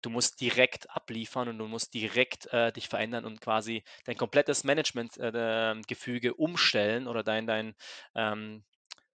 [0.05, 4.63] du musst direkt abliefern und du musst direkt äh, dich verändern und quasi dein komplettes
[4.63, 7.75] Managementgefüge äh, umstellen oder dein, dein,
[8.13, 8.63] ähm,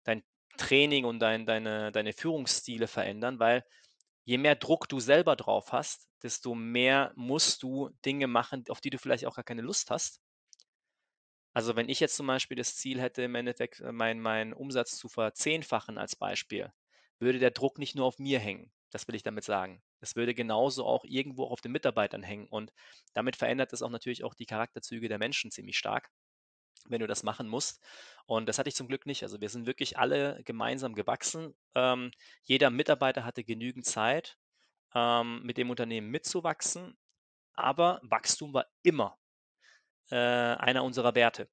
[0.04, 0.23] dein
[0.58, 3.63] Training und dein, deine, deine Führungsstile verändern, weil
[4.25, 8.89] je mehr Druck du selber drauf hast, desto mehr musst du Dinge machen, auf die
[8.89, 10.19] du vielleicht auch gar keine Lust hast.
[11.54, 14.97] Also wenn ich jetzt zum Beispiel das Ziel hätte, im Endeffekt äh, meinen mein Umsatz
[14.97, 16.71] zu verzehnfachen als Beispiel,
[17.19, 18.71] würde der Druck nicht nur auf mir hängen.
[18.91, 19.82] Das will ich damit sagen.
[19.99, 22.47] Es würde genauso auch irgendwo auf den Mitarbeitern hängen.
[22.47, 22.73] Und
[23.13, 26.10] damit verändert es auch natürlich auch die Charakterzüge der Menschen ziemlich stark,
[26.88, 27.84] wenn du das machen musst.
[28.25, 29.23] Und das hatte ich zum Glück nicht.
[29.23, 31.56] Also wir sind wirklich alle gemeinsam gewachsen.
[31.75, 32.12] Ähm,
[32.43, 34.38] jeder Mitarbeiter hatte genügend Zeit,
[34.95, 36.97] ähm, mit dem Unternehmen mitzuwachsen.
[37.54, 39.17] Aber Wachstum war immer
[40.10, 41.49] äh, einer unserer Werte.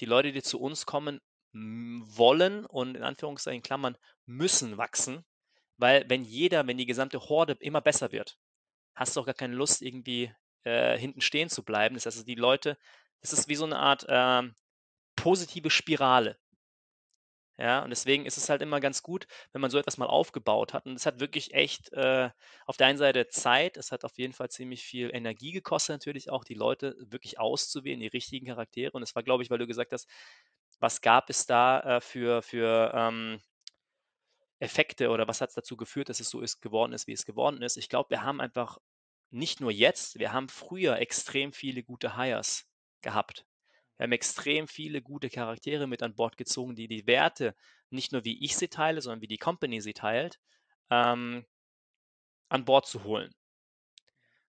[0.00, 1.20] Die Leute, die zu uns kommen,
[1.52, 3.96] wollen und in Anführungszeichen Klammern
[4.26, 5.24] müssen wachsen,
[5.78, 8.38] weil wenn jeder, wenn die gesamte Horde immer besser wird,
[8.94, 10.32] hast du auch gar keine Lust, irgendwie
[10.64, 11.94] äh, hinten stehen zu bleiben.
[11.94, 12.76] Das heißt, die Leute,
[13.20, 14.42] das ist wie so eine Art äh,
[15.16, 16.38] positive Spirale.
[17.60, 20.74] Ja, und deswegen ist es halt immer ganz gut, wenn man so etwas mal aufgebaut
[20.74, 20.86] hat.
[20.86, 22.30] Und es hat wirklich echt äh,
[22.66, 26.30] auf der einen Seite Zeit, es hat auf jeden Fall ziemlich viel Energie gekostet, natürlich
[26.30, 28.92] auch die Leute wirklich auszuwählen, die richtigen Charaktere.
[28.92, 30.08] Und es war, glaube ich, weil du gesagt hast,
[30.78, 33.40] was gab es da äh, für, für ähm,
[34.60, 37.24] Effekte oder was hat es dazu geführt, dass es so ist, geworden ist, wie es
[37.24, 37.76] geworden ist?
[37.76, 38.78] Ich glaube, wir haben einfach
[39.30, 42.66] nicht nur jetzt, wir haben früher extrem viele gute Hires
[43.02, 43.46] gehabt.
[43.96, 47.54] Wir haben extrem viele gute Charaktere mit an Bord gezogen, die die Werte
[47.90, 50.38] nicht nur wie ich sie teile, sondern wie die Company sie teilt,
[50.90, 51.44] ähm,
[52.48, 53.34] an Bord zu holen.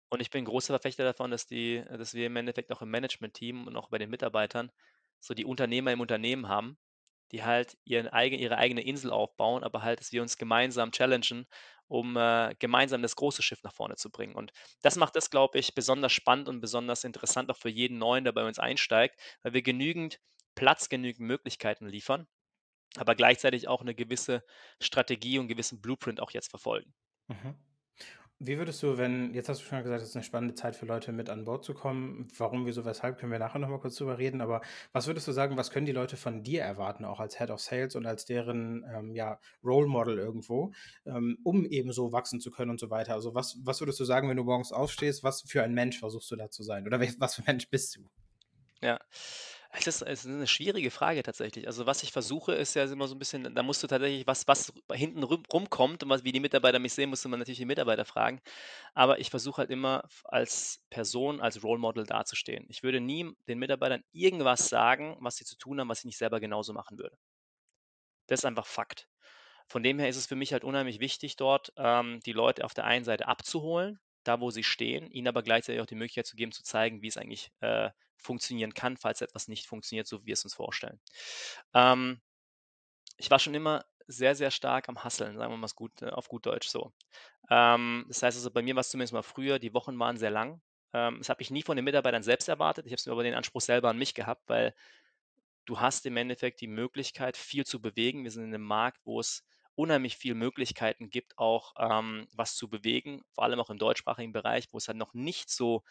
[0.09, 3.67] Und ich bin großer Verfechter davon, dass die dass wir im Endeffekt auch im Management-Team
[3.67, 4.71] und auch bei den Mitarbeitern
[5.19, 6.77] so die Unternehmer im Unternehmen haben,
[7.31, 11.47] die halt ihren eigen ihre eigene Insel aufbauen, aber halt, dass wir uns gemeinsam challengen,
[11.87, 14.35] um, äh, gemeinsam das große Schiff nach vorne zu bringen.
[14.35, 18.23] Und das macht das, glaube ich, besonders spannend und besonders interessant auch für jeden Neuen,
[18.23, 20.19] der bei uns einsteigt, weil wir genügend
[20.55, 22.27] Platz, genügend Möglichkeiten liefern,
[22.97, 24.43] aber gleichzeitig auch eine gewisse
[24.81, 26.93] Strategie und gewissen Blueprint auch jetzt verfolgen.
[27.27, 27.55] Mhm.
[28.47, 30.85] Wie würdest du, wenn, jetzt hast du schon gesagt, es ist eine spannende Zeit für
[30.85, 32.27] Leute mit an Bord zu kommen.
[32.37, 34.39] Warum, wieso, weshalb, können wir nachher nochmal kurz drüber reden.
[34.39, 34.61] Aber
[34.93, 37.59] was würdest du sagen, was können die Leute von dir erwarten, auch als Head of
[37.59, 40.73] Sales und als deren ähm, ja, Role Model irgendwo,
[41.07, 43.13] ähm, um eben so wachsen zu können und so weiter?
[43.13, 46.29] Also was, was würdest du sagen, wenn du morgens aufstehst, was für ein Mensch versuchst
[46.29, 46.85] du da zu sein?
[46.85, 48.01] Oder was für ein Mensch bist du?
[48.81, 48.99] Ja.
[49.77, 51.67] Es ist, es ist eine schwierige Frage tatsächlich.
[51.67, 54.47] Also was ich versuche, ist ja immer so ein bisschen, da musst du tatsächlich, was,
[54.47, 57.57] was hinten rum, rumkommt und was, wie die Mitarbeiter mich sehen, musst du man natürlich
[57.59, 58.39] die Mitarbeiter fragen.
[58.93, 62.65] Aber ich versuche halt immer als Person, als Role Model dazustehen.
[62.69, 66.17] Ich würde nie den Mitarbeitern irgendwas sagen, was sie zu tun haben, was ich nicht
[66.17, 67.17] selber genauso machen würde.
[68.27, 69.07] Das ist einfach Fakt.
[69.67, 72.73] Von dem her ist es für mich halt unheimlich wichtig, dort ähm, die Leute auf
[72.73, 76.35] der einen Seite abzuholen, da wo sie stehen, ihnen aber gleichzeitig auch die Möglichkeit zu
[76.35, 80.27] geben, zu zeigen, wie es eigentlich äh, funktionieren kann, falls etwas nicht funktioniert, so wie
[80.27, 80.99] wir es uns vorstellen.
[81.73, 82.21] Ähm,
[83.17, 86.27] ich war schon immer sehr, sehr stark am Hasseln, sagen wir mal gut, äh, auf
[86.27, 86.91] gut Deutsch so.
[87.49, 90.31] Ähm, das heißt also, bei mir war es zumindest mal früher, die Wochen waren sehr
[90.31, 90.61] lang.
[90.93, 92.85] Ähm, das habe ich nie von den Mitarbeitern selbst erwartet.
[92.85, 94.75] Ich habe es mir aber den Anspruch selber an mich gehabt, weil
[95.65, 98.23] du hast im Endeffekt die Möglichkeit, viel zu bewegen.
[98.23, 99.43] Wir sind in einem Markt, wo es
[99.75, 104.67] unheimlich viele Möglichkeiten gibt, auch ähm, was zu bewegen, vor allem auch im deutschsprachigen Bereich,
[104.71, 105.83] wo es halt noch nicht so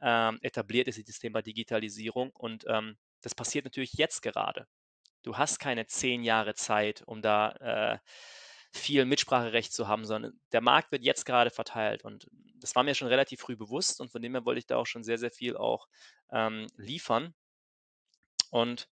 [0.00, 2.30] ähm, etabliert ist, das Thema Digitalisierung.
[2.30, 4.66] Und ähm, das passiert natürlich jetzt gerade.
[5.22, 7.98] Du hast keine zehn Jahre Zeit, um da äh,
[8.72, 12.04] viel Mitspracherecht zu haben, sondern der Markt wird jetzt gerade verteilt.
[12.04, 14.76] Und das war mir schon relativ früh bewusst und von dem her wollte ich da
[14.76, 15.86] auch schon sehr, sehr viel auch
[16.30, 17.34] ähm, liefern.
[18.50, 18.88] Und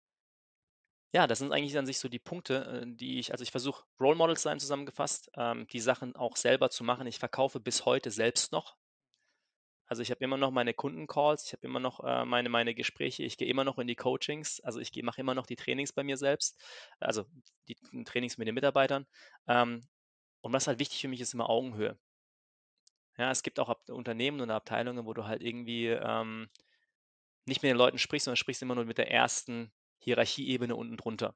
[1.13, 3.83] ja, das sind eigentlich an sich so die Punkte, äh, die ich, also ich versuche
[3.99, 7.07] Role Models sein zusammengefasst, ähm, die Sachen auch selber zu machen.
[7.07, 8.75] Ich verkaufe bis heute selbst noch.
[9.87, 13.23] Also ich habe immer noch meine Kundencalls, ich habe immer noch äh, meine, meine Gespräche,
[13.23, 16.03] ich gehe immer noch in die Coachings, also ich mache immer noch die Trainings bei
[16.03, 16.61] mir selbst,
[16.99, 17.25] also
[17.67, 19.05] die Trainings mit den Mitarbeitern.
[19.47, 19.87] Ähm,
[20.41, 21.97] und was halt wichtig für mich ist immer Augenhöhe.
[23.17, 26.49] Ja, es gibt auch Ab Unternehmen und Abteilungen, wo du halt irgendwie ähm,
[27.45, 31.35] nicht mit den Leuten sprichst, sondern sprichst immer nur mit der ersten Hierarchieebene unten drunter.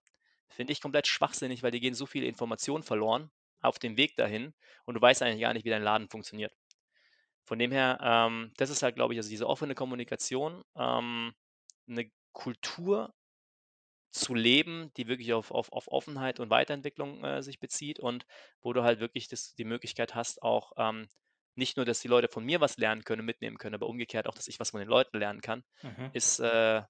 [0.49, 4.53] Finde ich komplett schwachsinnig, weil dir gehen so viele Informationen verloren auf dem Weg dahin
[4.85, 6.53] und du weißt eigentlich gar nicht, wie dein Laden funktioniert.
[7.45, 11.33] Von dem her, ähm, das ist halt, glaube ich, also diese offene Kommunikation, ähm,
[11.87, 13.13] eine Kultur
[14.11, 18.25] zu leben, die wirklich auf, auf, auf Offenheit und Weiterentwicklung äh, sich bezieht und
[18.61, 21.09] wo du halt wirklich das, die Möglichkeit hast, auch ähm,
[21.55, 24.35] nicht nur, dass die Leute von mir was lernen können, mitnehmen können, aber umgekehrt auch,
[24.35, 26.09] dass ich was von den Leuten lernen kann, mhm.
[26.13, 26.81] ist äh,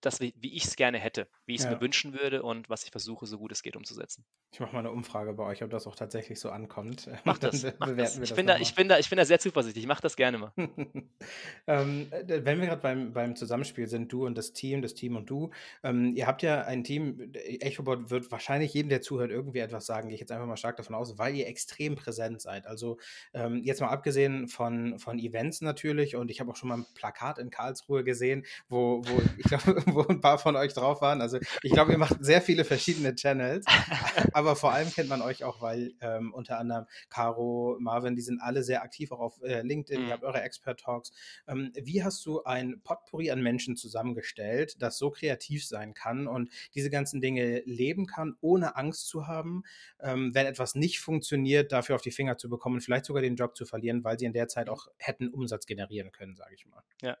[0.00, 1.72] das, wie, wie ich es gerne hätte, wie ich es ja.
[1.72, 4.24] mir wünschen würde und was ich versuche, so gut es geht, umzusetzen.
[4.52, 7.10] Ich mache mal eine Umfrage bei euch, ob das auch tatsächlich so ankommt.
[7.24, 7.66] Mach das.
[7.78, 8.18] Mach das.
[8.18, 9.84] Ich, bin da, ich, bin da, ich bin da sehr zuversichtlich.
[9.84, 10.52] Ich mache das gerne mal.
[11.66, 15.28] ähm, wenn wir gerade beim, beim Zusammenspiel sind, du und das Team, das Team und
[15.28, 15.50] du,
[15.82, 20.08] ähm, ihr habt ja ein Team, EchoBot wird wahrscheinlich jedem, der zuhört, irgendwie etwas sagen,
[20.08, 22.66] gehe ich jetzt einfach mal stark davon aus, weil ihr extrem präsent seid.
[22.66, 22.98] Also
[23.34, 26.86] ähm, jetzt mal abgesehen von, von Events natürlich und ich habe auch schon mal ein
[26.94, 31.20] Plakat in Karlsruhe gesehen, wo, wo ich glaube, wo ein paar von euch drauf waren.
[31.20, 33.64] Also ich glaube, ihr macht sehr viele verschiedene Channels,
[34.32, 38.40] aber vor allem kennt man euch auch, weil ähm, unter anderem Caro, Marvin, die sind
[38.40, 40.08] alle sehr aktiv auch auf äh, LinkedIn, mhm.
[40.08, 41.12] ihr habt eure Expert Talks.
[41.46, 46.50] Ähm, wie hast du ein Potpourri an Menschen zusammengestellt, das so kreativ sein kann und
[46.74, 49.62] diese ganzen Dinge leben kann, ohne Angst zu haben,
[50.00, 53.56] ähm, wenn etwas nicht funktioniert, dafür auf die Finger zu bekommen, vielleicht sogar den Job
[53.56, 56.82] zu verlieren, weil sie in der Zeit auch hätten Umsatz generieren können, sage ich mal.
[57.02, 57.16] Ja.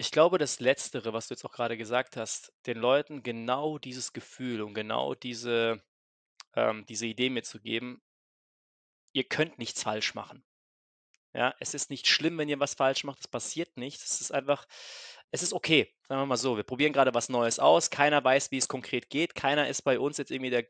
[0.00, 4.12] Ich glaube, das Letztere, was du jetzt auch gerade gesagt hast, den Leuten genau dieses
[4.12, 5.82] Gefühl und genau diese
[6.54, 8.02] ähm, diese Idee mitzugeben:
[9.12, 10.44] „Ihr könnt nichts falsch machen.“
[11.34, 14.04] Ja, es ist nicht schlimm, wenn ihr was falsch macht, es passiert nichts.
[14.12, 14.66] Es ist einfach
[15.32, 16.56] es ist okay, sagen wir mal so.
[16.56, 17.90] Wir probieren gerade was Neues aus.
[17.90, 19.34] Keiner weiß, wie es konkret geht.
[19.34, 20.66] Keiner ist bei uns jetzt irgendwie der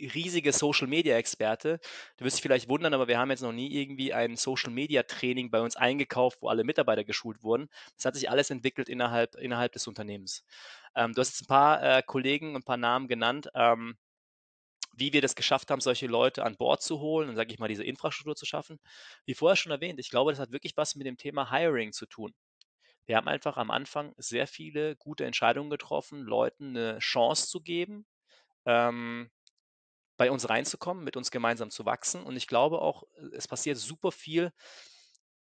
[0.00, 1.80] riesige Social-Media-Experte.
[2.16, 5.60] Du wirst dich vielleicht wundern, aber wir haben jetzt noch nie irgendwie ein Social-Media-Training bei
[5.60, 7.68] uns eingekauft, wo alle Mitarbeiter geschult wurden.
[7.96, 10.44] Das hat sich alles entwickelt innerhalb, innerhalb des Unternehmens.
[10.94, 13.96] Ähm, du hast jetzt ein paar äh, Kollegen, ein paar Namen genannt, ähm,
[14.92, 17.68] wie wir das geschafft haben, solche Leute an Bord zu holen und, sage ich mal,
[17.68, 18.80] diese Infrastruktur zu schaffen.
[19.26, 22.06] Wie vorher schon erwähnt, ich glaube, das hat wirklich was mit dem Thema Hiring zu
[22.06, 22.34] tun.
[23.06, 28.06] Wir haben einfach am Anfang sehr viele gute Entscheidungen getroffen, Leuten eine Chance zu geben,
[28.64, 29.30] ähm,
[30.16, 32.22] bei uns reinzukommen, mit uns gemeinsam zu wachsen.
[32.22, 34.52] Und ich glaube auch, äh, es passiert super viel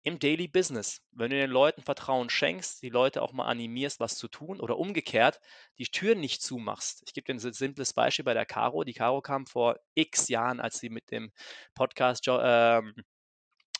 [0.05, 1.01] im Daily Business.
[1.11, 4.77] Wenn du den Leuten Vertrauen schenkst, die Leute auch mal animierst, was zu tun oder
[4.77, 5.41] umgekehrt
[5.79, 7.01] die Türen nicht zumachst.
[7.07, 8.83] Ich gebe dir ein simples Beispiel bei der Caro.
[8.83, 11.31] Die Caro kam vor x Jahren, als sie mit dem
[11.73, 12.93] Podcast ähm,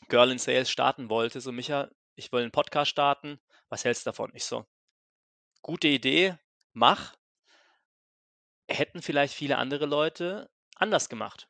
[0.10, 1.42] Girl in Sales starten wollte.
[1.42, 3.40] So, Micha, ich will einen Podcast starten.
[3.70, 4.32] Was hältst du davon?
[4.34, 4.66] Ich so,
[5.62, 6.38] gute Idee,
[6.74, 7.16] mach.
[8.68, 11.50] Hätten vielleicht viele andere Leute anders gemacht.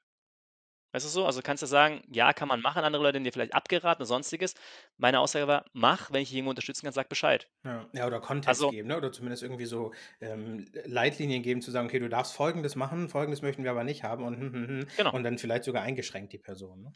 [0.94, 1.26] Weißt du so?
[1.26, 4.08] Also kannst du sagen, ja, kann man machen, andere Leute haben dir vielleicht abgeraten oder
[4.08, 4.54] sonstiges.
[4.98, 7.50] Meine Aussage war, mach, wenn ich dich irgendwo unterstützen kann, sag Bescheid.
[7.66, 8.98] Ja, ja oder Kontext Also, geben, ne?
[8.98, 13.42] Oder zumindest irgendwie so ähm, Leitlinien geben, zu sagen, okay, du darfst Folgendes machen, Folgendes
[13.42, 15.14] möchten wir aber nicht haben und, hm, hm, hm, genau.
[15.14, 16.84] und dann vielleicht sogar eingeschränkt die Person.
[16.84, 16.92] Ne?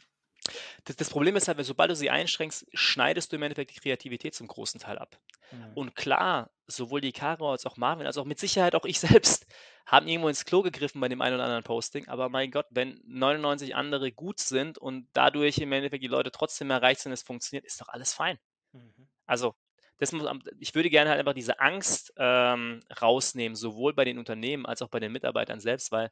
[0.84, 3.80] Das, das Problem ist halt, wenn, sobald du sie einschränkst, schneidest du im Endeffekt die
[3.80, 5.18] Kreativität zum großen Teil ab.
[5.50, 5.72] Mhm.
[5.74, 9.46] Und klar, sowohl die Caro als auch Marvin, als auch mit Sicherheit auch ich selbst,
[9.86, 12.08] haben irgendwo ins Klo gegriffen bei dem einen oder anderen Posting.
[12.08, 16.70] Aber mein Gott, wenn 99 andere gut sind und dadurch im Endeffekt die Leute trotzdem
[16.70, 18.38] erreicht sind, es funktioniert, ist doch alles fein.
[18.72, 19.08] Mhm.
[19.26, 19.54] Also,
[19.98, 20.26] das muss,
[20.58, 24.88] ich würde gerne halt einfach diese Angst ähm, rausnehmen, sowohl bei den Unternehmen als auch
[24.88, 26.10] bei den Mitarbeitern selbst, weil,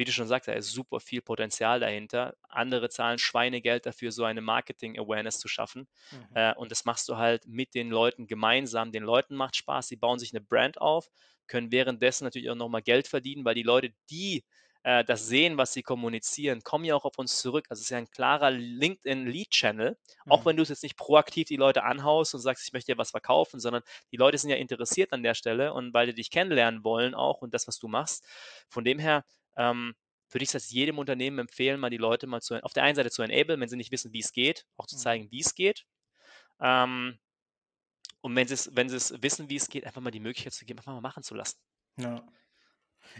[0.00, 2.34] wie du schon sagst, da ist super viel Potenzial dahinter.
[2.48, 5.88] Andere zahlen Schweinegeld dafür, so eine Marketing-Awareness zu schaffen.
[6.10, 6.28] Mhm.
[6.34, 8.92] Äh, und das machst du halt mit den Leuten gemeinsam.
[8.92, 11.08] Den Leuten macht Spaß, sie bauen sich eine Brand auf,
[11.46, 14.44] können währenddessen natürlich auch nochmal Geld verdienen, weil die Leute, die
[14.82, 17.66] äh, das sehen, was sie kommunizieren, kommen ja auch auf uns zurück.
[17.68, 20.46] Also es ist ja ein klarer LinkedIn-Lead-Channel, auch Mhm.
[20.46, 23.10] wenn du es jetzt nicht proaktiv die Leute anhaust und sagst, ich möchte dir was
[23.10, 26.84] verkaufen, sondern die Leute sind ja interessiert an der Stelle und weil die dich kennenlernen
[26.84, 28.24] wollen auch und das, was du machst.
[28.68, 29.24] Von dem her
[29.56, 29.94] ähm,
[30.30, 33.10] würde ich es jedem Unternehmen empfehlen, mal die Leute mal zu, auf der einen Seite
[33.10, 34.96] zu enablen, wenn sie nicht wissen, wie es geht, auch zu Mhm.
[34.96, 35.84] zeigen, wie es geht.
[36.60, 37.18] Ähm,
[38.22, 40.52] und wenn sie es, wenn sie es wissen, wie es geht, einfach mal die Möglichkeit
[40.54, 41.58] zu geben, einfach mal machen zu lassen.
[41.96, 42.24] Ja.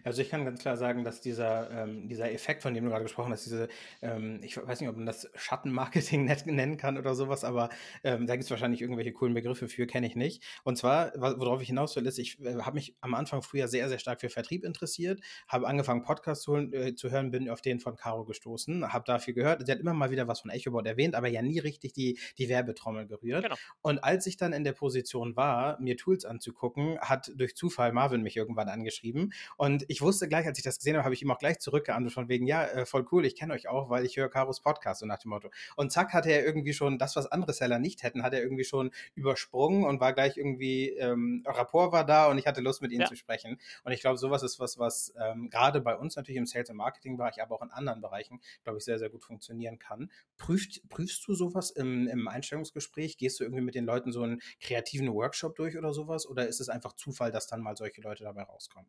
[0.05, 3.05] Also ich kann ganz klar sagen, dass dieser, ähm, dieser Effekt, von dem du gerade
[3.05, 3.69] gesprochen hast, diese,
[4.03, 7.69] ähm, ich weiß nicht, ob man das Schattenmarketing net- nennen kann oder sowas, aber
[8.05, 10.43] ähm, da gibt es wahrscheinlich irgendwelche coolen Begriffe für, kenne ich nicht.
[10.65, 13.69] Und zwar, wa- worauf ich hinaus will, ist, ich äh, habe mich am Anfang früher
[13.69, 17.49] sehr, sehr stark für Vertrieb interessiert, habe angefangen, Podcasts zu, hören- äh, zu hören, bin
[17.51, 19.65] auf den von Caro gestoßen, habe da viel gehört.
[19.67, 22.49] Sie hat immer mal wieder was von EchoBot erwähnt, aber ja nie richtig die, die
[22.49, 23.45] Werbetrommel gerührt.
[23.45, 23.57] Genau.
[23.83, 28.23] Und als ich dann in der Position war, mir Tools anzugucken, hat durch Zufall Marvin
[28.23, 31.31] mich irgendwann angeschrieben und ich wusste gleich, als ich das gesehen habe, habe ich ihm
[31.31, 34.17] auch gleich zurückgeantwortet von wegen, ja, äh, voll cool, ich kenne euch auch, weil ich
[34.17, 35.51] höre Karos Podcast, so nach dem Motto.
[35.77, 38.65] Und zack, hatte er irgendwie schon das, was andere Seller nicht hätten, hat er irgendwie
[38.65, 42.93] schon übersprungen und war gleich irgendwie, ähm, Rapport war da und ich hatte Lust, mit
[42.93, 43.07] ihm Ja.
[43.07, 43.59] zu sprechen.
[43.85, 46.77] Und ich glaube, sowas ist was, was ähm, gerade bei uns natürlich im Sales- und
[46.77, 50.11] Marketing-Bereich, aber auch in anderen Bereichen, glaube ich, sehr, sehr gut funktionieren kann.
[50.37, 53.17] Prüft, prüfst du sowas im, im Einstellungsgespräch?
[53.19, 56.27] Gehst du irgendwie mit den Leuten so einen kreativen Workshop durch oder sowas?
[56.27, 58.89] Oder ist es einfach Zufall, dass dann mal solche Leute dabei rauskommen?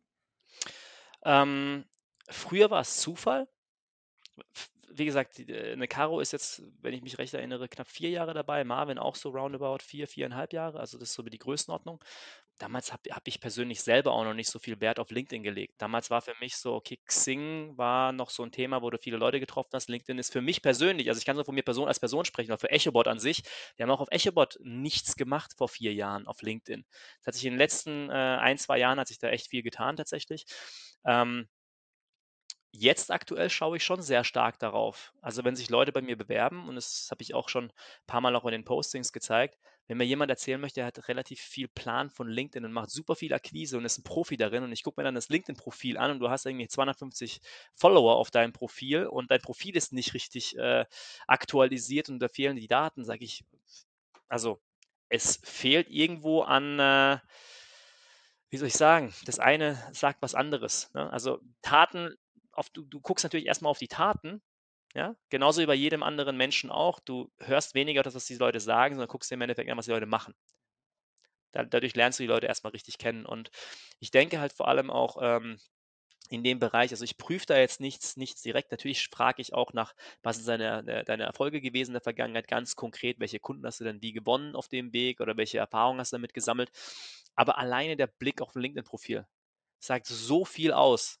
[1.24, 1.84] Ähm,
[2.28, 3.48] früher war es Zufall.
[4.90, 8.34] Wie gesagt, äh, eine Caro ist jetzt, wenn ich mich recht erinnere, knapp vier Jahre
[8.34, 8.64] dabei.
[8.64, 10.80] Marvin auch so roundabout vier, viereinhalb Jahre.
[10.80, 12.02] Also das ist so die Größenordnung.
[12.58, 15.74] Damals habe hab ich persönlich selber auch noch nicht so viel Wert auf LinkedIn gelegt.
[15.78, 19.16] Damals war für mich so, okay, Xing war noch so ein Thema, wo du viele
[19.16, 19.88] Leute getroffen hast.
[19.88, 22.50] LinkedIn ist für mich persönlich, also ich kann so von mir Person als Person sprechen,
[22.52, 23.42] oder für EchoBot an sich.
[23.76, 26.84] Wir haben auch auf EchoBot nichts gemacht vor vier Jahren auf LinkedIn.
[27.18, 29.62] Das hat sich in den letzten äh, ein, zwei Jahren hat sich da echt viel
[29.62, 30.44] getan tatsächlich.
[31.04, 31.48] Ähm,
[32.74, 35.12] Jetzt aktuell schaue ich schon sehr stark darauf.
[35.20, 37.72] Also wenn sich Leute bei mir bewerben, und das habe ich auch schon ein
[38.06, 41.40] paar Mal auch in den Postings gezeigt, wenn mir jemand erzählen möchte, er hat relativ
[41.40, 44.72] viel Plan von LinkedIn und macht super viel Akquise und ist ein Profi darin und
[44.72, 47.40] ich gucke mir dann das LinkedIn-Profil an und du hast irgendwie 250
[47.74, 50.86] Follower auf deinem Profil und dein Profil ist nicht richtig äh,
[51.26, 53.44] aktualisiert und da fehlen die Daten, sage ich,
[54.28, 54.60] also
[55.08, 57.18] es fehlt irgendwo an, äh,
[58.50, 60.90] wie soll ich sagen, das eine sagt was anderes.
[60.94, 61.10] Ne?
[61.12, 62.14] Also Taten,
[62.52, 64.42] auf, du, du guckst natürlich erstmal auf die Taten,
[64.94, 67.00] ja, genauso wie bei jedem anderen Menschen auch.
[67.00, 69.86] Du hörst weniger das, was die Leute sagen, sondern guckst dir im Endeffekt an, was
[69.86, 70.34] die Leute machen.
[71.52, 73.26] Da, dadurch lernst du die Leute erstmal richtig kennen.
[73.26, 73.50] Und
[74.00, 75.58] ich denke halt vor allem auch ähm,
[76.30, 78.70] in dem Bereich, also ich prüfe da jetzt nichts, nichts direkt.
[78.72, 82.48] Natürlich frage ich auch nach, was sind deine, de- deine Erfolge gewesen in der Vergangenheit,
[82.48, 86.00] ganz konkret, welche Kunden hast du denn wie gewonnen auf dem Weg oder welche Erfahrungen
[86.00, 86.70] hast du damit gesammelt.
[87.36, 89.26] Aber alleine der Blick auf ein LinkedIn-Profil
[89.80, 91.20] sagt so viel aus.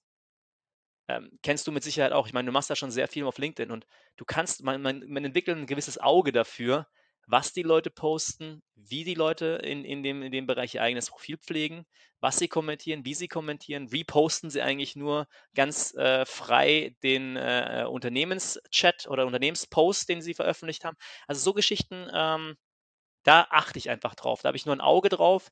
[1.16, 2.26] Ähm, kennst du mit Sicherheit auch.
[2.26, 5.04] Ich meine, du machst da schon sehr viel auf LinkedIn und du kannst, man, man,
[5.08, 6.86] man entwickelt ein gewisses Auge dafür,
[7.26, 11.10] was die Leute posten, wie die Leute in, in, dem, in dem Bereich ihr eigenes
[11.10, 11.86] Profil pflegen,
[12.20, 17.86] was sie kommentieren, wie sie kommentieren, reposten sie eigentlich nur ganz äh, frei den äh,
[17.88, 20.96] Unternehmenschat oder Unternehmenspost, den sie veröffentlicht haben.
[21.26, 22.56] Also so Geschichten, ähm,
[23.24, 24.42] da achte ich einfach drauf.
[24.42, 25.50] Da habe ich nur ein Auge drauf.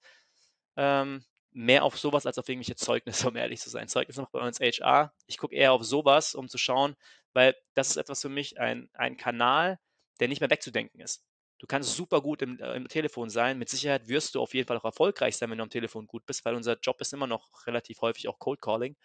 [0.77, 3.89] Ähm, mehr auf sowas als auf irgendwelche Zeugnisse, um ehrlich zu sein.
[3.89, 5.13] Zeugnisse macht bei uns HR.
[5.27, 6.97] Ich gucke eher auf sowas, um zu schauen,
[7.33, 9.79] weil das ist etwas für mich, ein, ein Kanal,
[10.21, 11.25] der nicht mehr wegzudenken ist.
[11.59, 13.59] Du kannst super gut im, äh, im, Telefon sein.
[13.59, 16.25] Mit Sicherheit wirst du auf jeden Fall auch erfolgreich sein, wenn du am Telefon gut
[16.25, 18.97] bist, weil unser Job ist immer noch relativ häufig auch Cold Calling.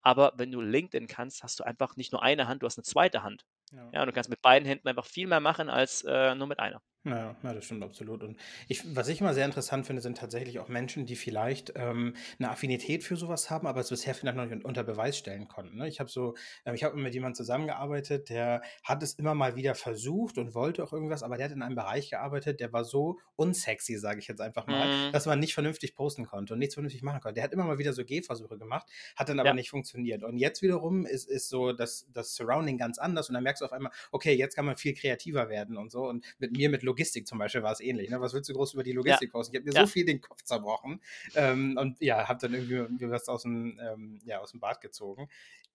[0.00, 2.84] Aber wenn du LinkedIn kannst, hast du einfach nicht nur eine Hand, du hast eine
[2.84, 3.44] zweite Hand.
[3.72, 3.90] Ja.
[3.92, 6.60] ja und du kannst mit beiden Händen einfach viel mehr machen als äh, nur mit
[6.60, 6.80] einer.
[7.10, 8.22] Ja, ja, das stimmt absolut.
[8.22, 8.36] Und
[8.68, 12.50] ich, was ich immer sehr interessant finde, sind tatsächlich auch Menschen, die vielleicht ähm, eine
[12.50, 15.78] Affinität für sowas haben, aber es bisher vielleicht noch nicht unter Beweis stellen konnten.
[15.78, 15.88] Ne?
[15.88, 19.74] Ich habe so, äh, ich habe mit jemandem zusammengearbeitet, der hat es immer mal wieder
[19.74, 23.18] versucht und wollte auch irgendwas, aber der hat in einem Bereich gearbeitet, der war so
[23.36, 25.12] unsexy, sage ich jetzt einfach mal, mhm.
[25.12, 27.34] dass man nicht vernünftig posten konnte und nichts vernünftig machen konnte.
[27.34, 29.54] Der hat immer mal wieder so Gehversuche gemacht, hat dann aber ja.
[29.54, 30.22] nicht funktioniert.
[30.22, 33.66] Und jetzt wiederum ist, ist so das, das Surrounding ganz anders und dann merkst du
[33.66, 36.08] auf einmal, okay, jetzt kann man viel kreativer werden und so.
[36.08, 38.10] Und mit mir mit Logik Logistik zum Beispiel war es ähnlich.
[38.10, 38.20] Ne?
[38.20, 39.32] Was willst du groß über die Logistik ja.
[39.32, 39.54] posten?
[39.54, 39.86] Ich habe mir ja.
[39.86, 41.00] so viel den Kopf zerbrochen
[41.36, 45.28] ähm, und ja, habe dann irgendwie was aus dem, ähm, ja, aus dem Bad gezogen.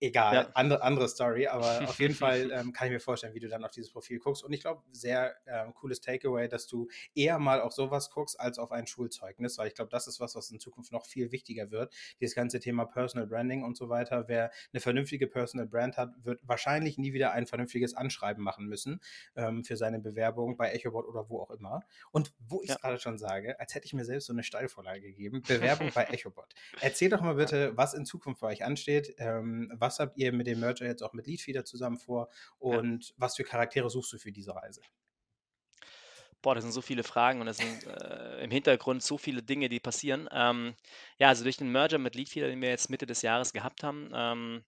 [0.04, 0.50] Egal, ja.
[0.56, 3.64] andere, andere Story, aber auf jeden Fall ähm, kann ich mir vorstellen, wie du dann
[3.64, 4.44] auf dieses Profil guckst.
[4.44, 8.60] Und ich glaube, sehr ähm, cooles Takeaway, dass du eher mal auf sowas guckst als
[8.60, 11.72] auf ein Schulzeugnis, weil ich glaube, das ist was, was in Zukunft noch viel wichtiger
[11.72, 11.94] wird.
[12.20, 14.26] Dieses ganze Thema Personal Branding und so weiter.
[14.28, 19.00] Wer eine vernünftige Personal Brand hat, wird wahrscheinlich nie wieder ein vernünftiges Anschreiben machen müssen
[19.38, 21.82] ähm, für seine Bewerbung bei EchoBot oder wo auch immer.
[22.12, 22.82] Und wo ich es ja.
[22.82, 26.54] gerade schon sage, als hätte ich mir selbst so eine Steilvorlage gegeben, Bewerbung bei EchoBot.
[26.82, 29.16] Erzähl doch mal bitte, was in Zukunft bei euch ansteht.
[29.18, 32.30] Ähm, was habt ihr mit dem Merger jetzt auch mit Leadfeeder zusammen vor?
[32.60, 33.16] Und ja.
[33.18, 34.82] was für Charaktere suchst du für diese Reise?
[36.42, 39.70] Boah, das sind so viele Fragen und es sind äh, im Hintergrund so viele Dinge,
[39.70, 40.28] die passieren.
[40.30, 40.76] Ähm,
[41.18, 44.12] ja, also durch den Merger mit Leadfeeder, den wir jetzt Mitte des Jahres gehabt haben,
[44.14, 44.66] ähm,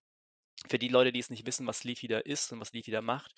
[0.69, 3.33] für die Leute, die es nicht wissen, was Leafeeder ist und was Leafeeder macht,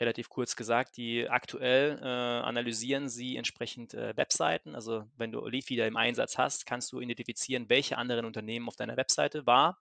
[0.00, 4.74] relativ kurz gesagt, die aktuell äh, analysieren sie entsprechend äh, Webseiten.
[4.74, 8.96] Also wenn du Leafeeder im Einsatz hast, kannst du identifizieren, welche anderen Unternehmen auf deiner
[8.96, 9.78] Webseite war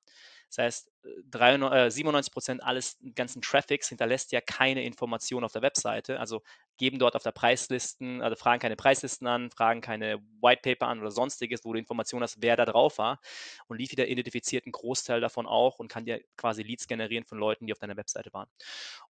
[0.51, 6.19] das heißt, 97 äh, Prozent alles ganzen Traffics hinterlässt ja keine Information auf der Webseite.
[6.19, 6.41] Also
[6.77, 10.99] geben dort auf der Preislisten, also fragen keine Preislisten an, fragen keine White Paper an
[10.99, 13.19] oder sonstiges, wo du Informationen hast, wer da drauf war.
[13.67, 17.67] Und Leafeeder identifiziert einen Großteil davon auch und kann dir quasi Leads generieren von Leuten,
[17.67, 18.49] die auf deiner Webseite waren.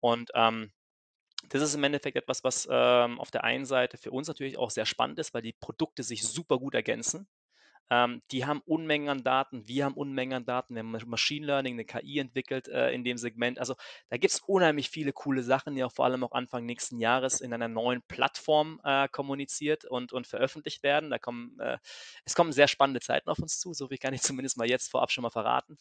[0.00, 0.72] Und ähm,
[1.48, 4.70] das ist im Endeffekt etwas, was ähm, auf der einen Seite für uns natürlich auch
[4.70, 7.28] sehr spannend ist, weil die Produkte sich super gut ergänzen.
[7.90, 11.74] Ähm, die haben Unmengen an Daten, wir haben Unmengen an Daten, wir haben Machine Learning,
[11.74, 13.58] eine KI entwickelt äh, in dem Segment.
[13.58, 13.74] Also
[14.08, 17.40] da gibt es unheimlich viele coole Sachen, die auch vor allem auch Anfang nächsten Jahres
[17.40, 21.10] in einer neuen Plattform äh, kommuniziert und, und veröffentlicht werden.
[21.10, 21.78] Da kommen, äh,
[22.24, 24.90] es kommen sehr spannende Zeiten auf uns zu, so viel kann ich zumindest mal jetzt
[24.90, 25.76] vorab schon mal verraten.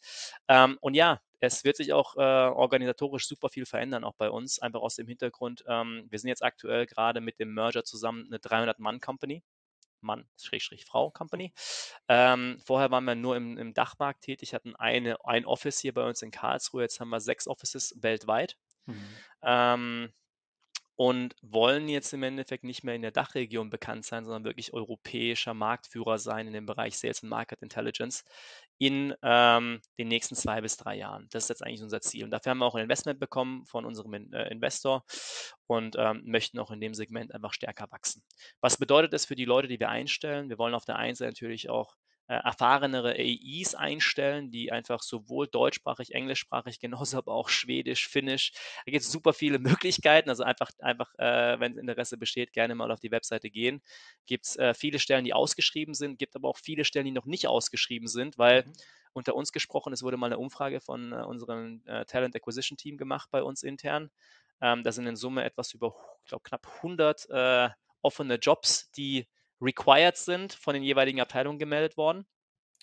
[0.48, 4.60] Ähm, und ja, es wird sich auch äh, organisatorisch super viel verändern, auch bei uns,
[4.60, 5.64] einfach aus dem Hintergrund.
[5.68, 9.44] Ähm, wir sind jetzt aktuell gerade mit dem Merger zusammen eine 300-Mann-Company.
[10.06, 11.54] Mann, Schrägstrich Frau Company.
[12.08, 16.08] Ähm, vorher waren wir nur im, im Dachmarkt tätig, hatten eine, ein Office hier bei
[16.08, 18.58] uns in Karlsruhe, jetzt haben wir sechs Offices weltweit.
[18.86, 19.18] Mhm.
[19.42, 20.14] Ähm,
[20.96, 25.54] und wollen jetzt im Endeffekt nicht mehr in der Dachregion bekannt sein, sondern wirklich europäischer
[25.54, 28.24] Marktführer sein in dem Bereich Sales und Market Intelligence
[28.78, 31.28] in ähm, den nächsten zwei bis drei Jahren.
[31.32, 32.24] Das ist jetzt eigentlich unser Ziel.
[32.24, 35.04] Und dafür haben wir auch ein Investment bekommen von unserem äh, Investor
[35.68, 38.24] und ähm, möchten auch in dem Segment einfach stärker wachsen.
[38.62, 40.50] Was bedeutet das für die Leute, die wir einstellen?
[40.50, 41.96] Wir wollen auf der einen Seite natürlich auch
[42.28, 48.52] erfahrenere AIs einstellen, die einfach sowohl deutschsprachig, englischsprachig, genauso aber auch Schwedisch, Finnisch.
[48.86, 50.30] Da gibt es super viele Möglichkeiten.
[50.30, 53.82] Also einfach, einfach äh, wenn Interesse besteht, gerne mal auf die Webseite gehen.
[54.26, 57.26] Gibt es äh, viele Stellen, die ausgeschrieben sind, gibt aber auch viele Stellen, die noch
[57.26, 58.74] nicht ausgeschrieben sind, weil mhm.
[59.14, 62.98] unter uns gesprochen, es wurde mal eine Umfrage von äh, unserem äh, Talent Acquisition Team
[62.98, 64.10] gemacht bei uns intern.
[64.62, 67.70] Ähm, da sind in Summe etwas über, ich glaube, knapp 100 äh,
[68.02, 69.28] offene Jobs, die
[69.62, 72.26] required sind, von den jeweiligen Abteilungen gemeldet worden.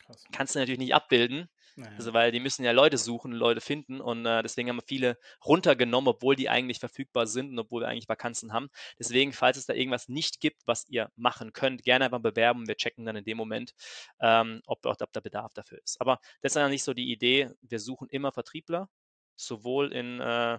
[0.05, 0.25] Krass.
[0.33, 1.93] Kannst du natürlich nicht abbilden, naja.
[1.97, 5.19] also weil die müssen ja Leute suchen, Leute finden und äh, deswegen haben wir viele
[5.45, 8.69] runtergenommen, obwohl die eigentlich verfügbar sind und obwohl wir eigentlich Vakanzen haben.
[8.99, 12.67] Deswegen, falls es da irgendwas nicht gibt, was ihr machen könnt, gerne einfach bewerben.
[12.67, 13.75] Wir checken dann in dem Moment,
[14.21, 16.01] ähm, ob, ob der Bedarf dafür ist.
[16.01, 17.51] Aber das ist ja nicht so die Idee.
[17.63, 18.89] Wir suchen immer Vertriebler,
[19.37, 20.59] sowohl in äh,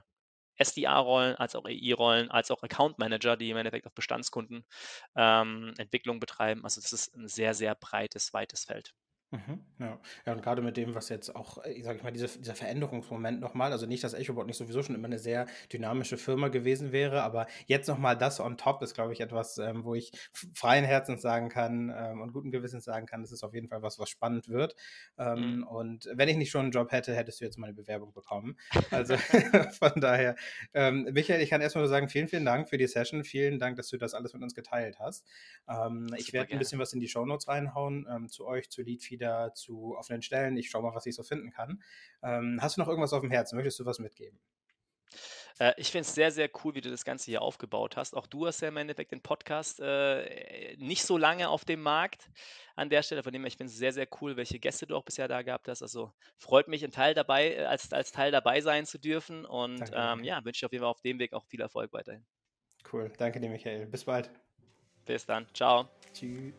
[0.58, 4.66] SDA-Rollen, als auch EI-Rollen, als auch Account Manager, die im Endeffekt auf Bestandskunden
[5.16, 6.64] ähm, Entwicklung betreiben.
[6.64, 8.94] Also das ist ein sehr, sehr breites, weites Feld.
[9.34, 10.00] Mhm, ja.
[10.28, 13.40] ja, und gerade mit dem, was jetzt auch, äh, sag ich mal, diese, dieser Veränderungsmoment
[13.40, 17.24] nochmal, also nicht, dass EchoBot nicht sowieso schon immer eine sehr dynamische Firma gewesen wäre,
[17.24, 20.12] aber jetzt nochmal das on top ist, glaube ich, etwas, ähm, wo ich
[20.54, 23.82] freien Herzens sagen kann ähm, und guten Gewissens sagen kann, das ist auf jeden Fall
[23.82, 24.76] was, was spannend wird.
[25.18, 25.64] Ähm, mhm.
[25.64, 28.56] Und wenn ich nicht schon einen Job hätte, hättest du jetzt meine Bewerbung bekommen.
[28.92, 29.18] Also
[29.80, 30.36] von daher,
[30.74, 33.24] ähm, Michael, ich kann erstmal nur sagen, vielen, vielen Dank für die Session.
[33.24, 35.26] Vielen Dank, dass du das alles mit uns geteilt hast.
[35.68, 39.23] Ähm, ich werde ein bisschen was in die Shownotes reinhauen ähm, zu euch, zu Leadfeed
[39.24, 40.58] wieder zu offenen Stellen.
[40.58, 41.82] Ich schaue mal, was ich so finden kann.
[42.22, 43.56] Ähm, hast du noch irgendwas auf dem Herzen?
[43.56, 44.40] Möchtest du was mitgeben?
[45.60, 48.16] Äh, ich finde es sehr, sehr cool, wie du das Ganze hier aufgebaut hast.
[48.16, 52.30] Auch du hast ja im Endeffekt den Podcast äh, nicht so lange auf dem Markt
[52.76, 53.24] an der Stelle.
[53.24, 55.42] Von dem her, ich finde es sehr, sehr cool, welche Gäste du auch bisher da
[55.42, 55.82] gehabt hast.
[55.82, 59.46] Also freut mich, ein Teil dabei, äh, als, als Teil dabei sein zu dürfen.
[59.46, 62.26] Und ähm, ja, wünsche dir auf jeden Fall auf dem Weg auch viel Erfolg weiterhin.
[62.92, 63.12] Cool.
[63.18, 63.86] Danke dir, Michael.
[63.88, 64.32] Bis bald.
[65.06, 65.48] Bis dann.
[65.54, 65.90] Ciao.
[66.14, 66.54] Tschüss.